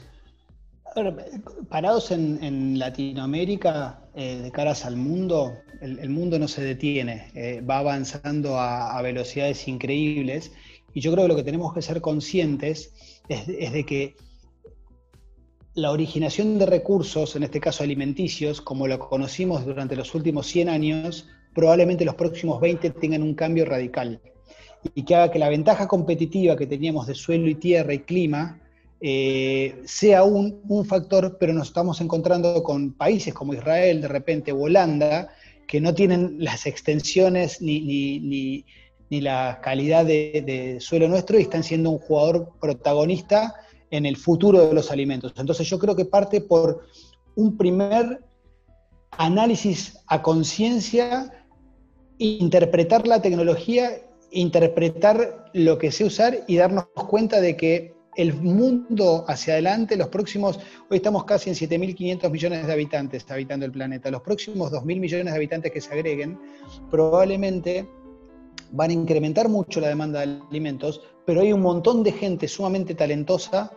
Parados 1.68 2.10
en, 2.10 2.78
Latinoamérica, 2.78 4.08
eh, 4.14 4.36
de 4.36 4.50
caras 4.50 4.84
al 4.84 4.96
mundo, 4.96 5.52
el, 5.80 6.08
mundo 6.08 6.38
no 6.38 6.48
se 6.48 6.62
detiene, 6.62 7.30
eh, 7.34 7.60
va 7.60 7.78
avanzando 7.78 8.58
a, 8.58 9.00
velocidades 9.02 9.66
increíbles. 9.68 10.52
Y 10.92 11.00
yo 11.00 11.12
creo 11.12 11.24
que 11.24 11.28
lo 11.28 11.36
que 11.36 11.42
tenemos 11.42 11.74
que 11.74 11.82
ser 11.82 12.00
conscientes 12.00 12.92
es, 13.28 13.46
de 13.46 13.84
que 13.84 14.14
la 15.74 15.90
originación 15.90 16.58
de 16.58 16.66
recursos, 16.66 17.34
en 17.34 17.42
este 17.42 17.60
caso 17.60 17.82
alimenticios, 17.82 18.60
como 18.60 18.86
lo 18.86 18.98
conocimos 18.98 19.64
durante 19.64 19.96
los 19.96 20.14
últimos 20.14 20.46
100 20.46 20.68
años, 20.68 21.28
probablemente 21.52 22.04
los 22.04 22.14
próximos 22.14 22.60
20 22.60 22.90
tengan 22.90 23.22
un 23.22 23.34
cambio 23.34 23.64
radical. 23.64 24.20
Y 24.94 25.02
que 25.02 25.14
haga 25.16 25.32
que 25.32 25.38
la 25.38 25.48
ventaja 25.48 25.88
competitiva 25.88 26.56
que 26.56 26.66
teníamos 26.66 27.06
de 27.06 27.14
suelo 27.14 27.48
y 27.48 27.56
tierra 27.56 27.94
y 27.94 28.00
clima 28.00 28.60
eh, 29.06 29.82
sea 29.84 30.24
un, 30.24 30.62
un, 30.66 30.86
factor, 30.86 31.36
pero 31.38 31.52
nos 31.52 31.66
estamos 31.66 32.00
encontrando 32.00 32.62
con 32.62 32.94
países 32.94 33.34
como 33.34 33.52
Israel, 33.52 34.00
de 34.00 34.08
repente, 34.08 34.50
o 34.50 34.60
Holanda, 34.60 35.28
que 35.66 35.78
no 35.78 35.94
tienen 35.94 36.36
las 36.38 36.64
extensiones 36.64 37.60
ni, 37.60 37.82
ni, 37.82 38.64
ni, 39.10 39.20
la 39.20 39.60
calidad 39.62 40.06
de, 40.06 40.78
suelo 40.80 41.06
nuestro 41.06 41.38
y 41.38 41.42
están 41.42 41.62
siendo 41.62 41.90
un 41.90 41.98
jugador 41.98 42.52
protagonista 42.58 43.54
en 43.90 44.06
el 44.06 44.16
futuro 44.16 44.68
de 44.68 44.72
los 44.72 44.90
alimentos. 44.90 45.34
Entonces 45.36 45.68
yo 45.68 45.78
creo 45.78 45.94
que 45.94 46.06
parte 46.06 46.40
por 46.40 46.86
un 47.36 47.58
primer 47.58 48.24
análisis 49.10 49.98
a 50.06 50.22
conciencia, 50.22 51.44
interpretar 52.16 53.06
la 53.06 53.20
tecnología, 53.20 54.00
interpretar 54.30 55.50
lo 55.52 55.76
que 55.76 55.92
sé 55.92 56.04
usar 56.04 56.42
y 56.48 56.56
darnos 56.56 56.86
cuenta 57.06 57.42
de 57.42 57.54
que 57.54 57.94
el 58.16 58.34
mundo 58.34 59.24
hacia 59.28 59.54
adelante, 59.54 59.96
los 59.96 60.08
próximos, 60.08 60.58
hoy 60.90 60.98
estamos 60.98 61.24
casi 61.24 61.50
en 61.50 61.56
7.500 61.56 62.30
millones 62.30 62.66
de 62.66 62.72
habitantes 62.72 63.30
habitando 63.30 63.66
el 63.66 63.72
planeta, 63.72 64.10
los 64.10 64.22
próximos 64.22 64.72
2.000 64.72 65.00
millones 65.00 65.26
de 65.26 65.36
habitantes 65.36 65.72
que 65.72 65.80
se 65.80 65.92
agreguen, 65.92 66.38
probablemente 66.90 67.88
van 68.72 68.90
a 68.90 68.92
incrementar 68.92 69.48
mucho 69.48 69.80
la 69.80 69.88
demanda 69.88 70.20
de 70.20 70.40
alimentos, 70.48 71.00
pero 71.24 71.40
hay 71.40 71.52
un 71.52 71.60
montón 71.60 72.02
de 72.02 72.12
gente 72.12 72.48
sumamente 72.48 72.94
talentosa 72.94 73.70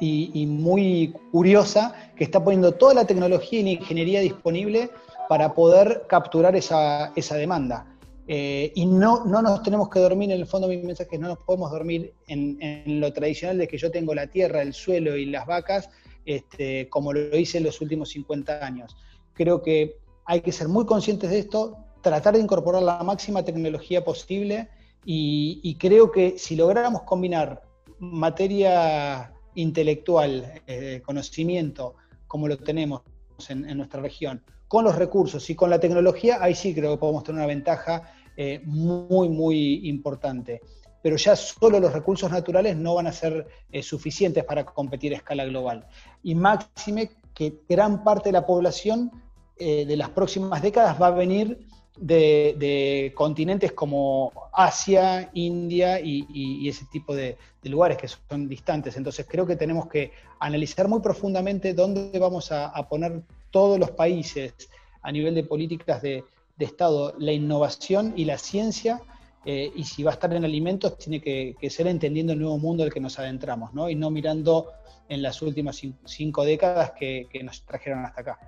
y, 0.00 0.46
muy 0.46 1.14
curiosa 1.32 1.94
que 2.16 2.24
está 2.24 2.42
poniendo 2.42 2.72
toda 2.72 2.94
la 2.94 3.06
tecnología 3.06 3.60
y 3.60 3.62
la 3.62 3.70
ingeniería 3.70 4.20
disponible 4.20 4.90
para 5.28 5.54
poder 5.54 6.04
capturar 6.08 6.56
esa, 6.56 7.12
esa 7.16 7.36
demanda. 7.36 7.93
Eh, 8.26 8.72
y 8.74 8.86
no, 8.86 9.24
no 9.26 9.42
nos 9.42 9.62
tenemos 9.62 9.90
que 9.90 10.00
dormir, 10.00 10.30
en 10.30 10.40
el 10.40 10.46
fondo 10.46 10.66
mi 10.66 10.78
mensaje 10.78 11.16
es 11.16 11.20
no 11.20 11.28
nos 11.28 11.38
podemos 11.38 11.70
dormir 11.70 12.14
en, 12.26 13.00
lo 13.00 13.12
tradicional 13.12 13.58
de 13.58 13.68
que 13.68 13.76
yo 13.76 13.90
tengo 13.90 14.14
la 14.14 14.28
tierra, 14.28 14.62
el 14.62 14.72
suelo 14.72 15.16
y 15.16 15.26
las 15.26 15.46
vacas, 15.46 15.90
este, 16.24 16.88
como 16.88 17.12
lo 17.12 17.36
hice 17.36 17.58
en 17.58 17.64
los 17.64 17.80
últimos 17.82 18.08
50 18.10 18.64
años. 18.64 18.96
Creo 19.34 19.60
que 19.62 19.98
hay 20.24 20.40
que 20.40 20.52
ser 20.52 20.68
muy 20.68 20.86
conscientes 20.86 21.30
de 21.30 21.38
esto, 21.38 21.76
tratar 22.00 22.34
de 22.34 22.40
incorporar 22.40 22.82
la 22.82 23.02
máxima 23.02 23.44
tecnología 23.44 24.04
posible 24.04 24.68
y, 25.04 25.76
creo 25.78 26.10
que 26.10 26.38
si 26.38 26.56
lográramos 26.56 27.02
combinar 27.02 27.62
materia 27.98 29.34
intelectual, 29.54 30.62
eh, 30.66 31.02
conocimiento, 31.04 31.96
como 32.26 32.48
lo 32.48 32.56
tenemos 32.56 33.02
en 33.50 33.76
nuestra 33.76 34.00
región, 34.00 34.42
con 34.74 34.84
los 34.84 34.96
recursos 34.96 35.48
y 35.50 35.54
con 35.54 35.70
la 35.70 35.78
tecnología, 35.78 36.38
ahí 36.40 36.54
sí 36.54 36.74
creo 36.74 36.92
que 36.92 36.98
podemos 36.98 37.22
tener 37.22 37.38
una 37.38 37.46
ventaja 37.46 38.13
eh, 38.36 38.60
muy, 38.64 39.28
muy 39.28 39.88
importante. 39.88 40.60
Pero 41.02 41.16
ya 41.16 41.36
solo 41.36 41.78
los 41.80 41.92
recursos 41.92 42.30
naturales 42.30 42.76
no 42.76 42.94
van 42.94 43.06
a 43.06 43.12
ser 43.12 43.46
eh, 43.70 43.82
suficientes 43.82 44.44
para 44.44 44.64
competir 44.64 45.12
a 45.12 45.16
escala 45.16 45.44
global. 45.44 45.86
Y 46.22 46.34
máxime 46.34 47.10
que 47.34 47.60
gran 47.68 48.02
parte 48.02 48.30
de 48.30 48.32
la 48.32 48.46
población 48.46 49.10
eh, 49.56 49.84
de 49.86 49.96
las 49.96 50.08
próximas 50.10 50.62
décadas 50.62 51.00
va 51.00 51.08
a 51.08 51.10
venir 51.10 51.66
de, 51.96 53.12
continentes 53.14 53.72
como 53.72 54.32
Asia, 54.52 55.30
India 55.34 56.00
y, 56.00 56.68
ese 56.68 56.86
tipo 56.86 57.14
de, 57.14 57.36
lugares 57.62 57.98
que 57.98 58.08
son 58.08 58.48
distantes. 58.48 58.96
Entonces 58.96 59.26
creo 59.28 59.46
que 59.46 59.56
tenemos 59.56 59.86
que 59.86 60.12
analizar 60.40 60.88
muy 60.88 61.00
profundamente 61.00 61.72
dónde 61.72 62.18
vamos 62.18 62.50
a, 62.50 62.72
poner 62.88 63.22
todos 63.50 63.78
los 63.78 63.90
países 63.92 64.54
a 65.02 65.12
nivel 65.12 65.34
de 65.34 65.44
políticas 65.44 66.02
de, 66.02 66.24
Estado, 66.58 67.14
la 67.18 67.32
innovación 67.32 68.12
y 68.16 68.24
la 68.24 68.38
ciencia. 68.38 69.00
Eh, 69.44 69.72
y 69.74 69.84
si 69.84 70.02
va 70.02 70.12
a 70.12 70.14
estar 70.14 70.32
en 70.32 70.44
alimentos, 70.44 70.96
tiene 70.96 71.20
que, 71.20 71.56
ser 71.68 71.86
entendiendo 71.86 72.32
el 72.32 72.38
nuevo 72.38 72.58
mundo 72.58 72.82
al 72.82 72.92
que 72.92 73.00
nos 73.00 73.18
adentramos, 73.18 73.74
¿no? 73.74 73.90
y 73.90 73.94
no 73.94 74.10
mirando 74.10 74.70
en 75.08 75.20
las 75.20 75.42
últimas 75.42 75.82
cinco 76.04 76.44
décadas 76.44 76.92
que 76.92 77.28
nos 77.42 77.62
trajeron 77.64 78.04
hasta 78.04 78.20
acá. 78.22 78.38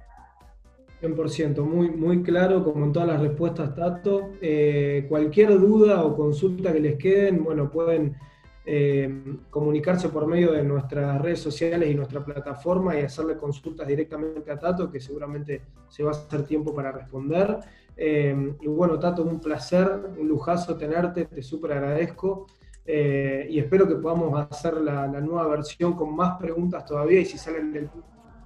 100%, 1.03 1.63
muy, 1.63 1.91
muy 1.91 2.23
claro, 2.23 2.65
como 2.65 2.85
en 2.85 2.93
todas 2.93 3.09
las 3.09 3.21
respuestas, 3.21 3.75
Tato. 3.75 4.31
Eh, 4.41 5.07
cualquier 5.09 5.59
duda 5.59 6.05
o 6.05 6.17
consulta 6.17 6.73
que 6.73 6.81
les 6.81 6.97
queden, 6.97 7.45
bueno, 7.45 7.71
pueden 7.71 8.17
eh, 8.65 9.39
comunicarse 9.51 10.09
por 10.09 10.27
medio 10.27 10.53
de 10.53 10.63
nuestras 10.65 11.21
redes 11.21 11.41
sociales 11.41 11.91
y 11.91 11.95
nuestra 11.95 12.25
plataforma 12.25 12.99
y 12.99 13.03
hacerle 13.03 13.37
consultas 13.37 13.87
directamente 13.87 14.51
a 14.51 14.59
Tato, 14.59 14.91
que 14.91 15.01
seguramente 15.01 15.63
se 15.89 16.03
va 16.03 16.11
a 16.11 16.15
hacer 16.15 16.45
tiempo 16.45 16.75
para 16.75 16.93
responder. 16.93 17.59
Eh, 17.97 18.55
y 18.61 18.67
bueno, 18.67 18.99
Tato, 18.99 19.23
un 19.23 19.41
placer, 19.41 19.89
un 20.19 20.29
lujazo 20.29 20.77
tenerte, 20.77 21.25
te 21.25 21.43
súper 21.43 21.73
agradezco. 21.73 22.47
y 22.87 23.59
espero 23.59 23.89
que 23.89 23.97
podamos 23.97 24.47
hacer 24.51 24.75
la, 24.75 25.09
nueva 25.09 25.49
versión 25.49 25.95
con 25.95 26.15
más 26.15 26.39
preguntas 26.39 26.85
todavía 26.85 27.21
y 27.21 27.25
si 27.25 27.37
salen 27.37 27.73
del 27.73 27.91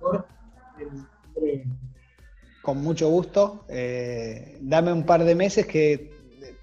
mejor, 0.01 0.25
con 2.63 2.79
mucho 2.83 3.09
gusto. 3.09 3.65
Eh, 3.69 4.59
dame 4.61 4.93
un 4.93 5.05
par 5.05 5.25
de 5.25 5.35
meses 5.35 5.67
que 5.67 6.11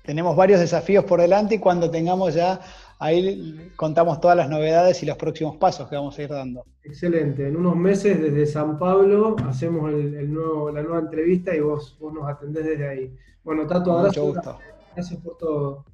tenemos 0.03 0.35
varios 0.35 0.59
desafíos 0.59 1.03
por 1.05 1.19
delante 1.19 1.55
y 1.55 1.59
cuando 1.59 1.89
tengamos 1.89 2.33
ya, 2.33 2.61
ahí 2.99 3.71
contamos 3.75 4.21
todas 4.21 4.38
las 4.38 4.49
novedades 4.49 5.01
y 5.03 5.05
los 5.05 5.17
próximos 5.17 5.57
pasos 5.57 5.89
que 5.89 5.95
vamos 5.95 6.17
a 6.17 6.23
ir 6.23 6.29
dando. 6.29 6.65
Excelente. 6.88 7.45
En 7.45 7.57
unos 7.57 7.75
meses 7.75 8.19
desde 8.21 8.45
San 8.45 8.79
Pablo 8.79 9.35
hacemos 9.45 9.91
el, 9.91 10.33
nuevo, 10.33 10.71
la 10.71 10.81
nueva 10.81 10.99
entrevista 10.99 11.53
y 11.53 11.59
vos, 11.59 11.97
vos 11.99 12.13
nos 12.13 12.29
atendés 12.29 12.65
desde 12.65 12.88
ahí. 12.88 13.17
Bueno, 13.43 13.67
Tato, 13.67 13.91
abrazo. 13.91 14.21
Mucho 14.21 14.33
gusto. 14.33 14.59
Gracias 14.95 15.19
por 15.19 15.38
todo. 15.38 15.85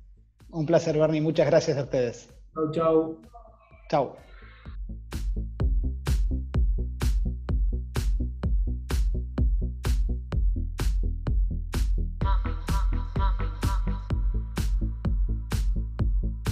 Un 0.52 0.68
placer, 0.68 0.96
Bernie. 0.96 1.20
Muchas 1.20 1.48
gracias 1.48 1.78
a 1.78 1.84
ustedes. 1.84 2.30
Chau, 2.54 2.72
chau. 2.72 3.22
Chau. 3.90 4.16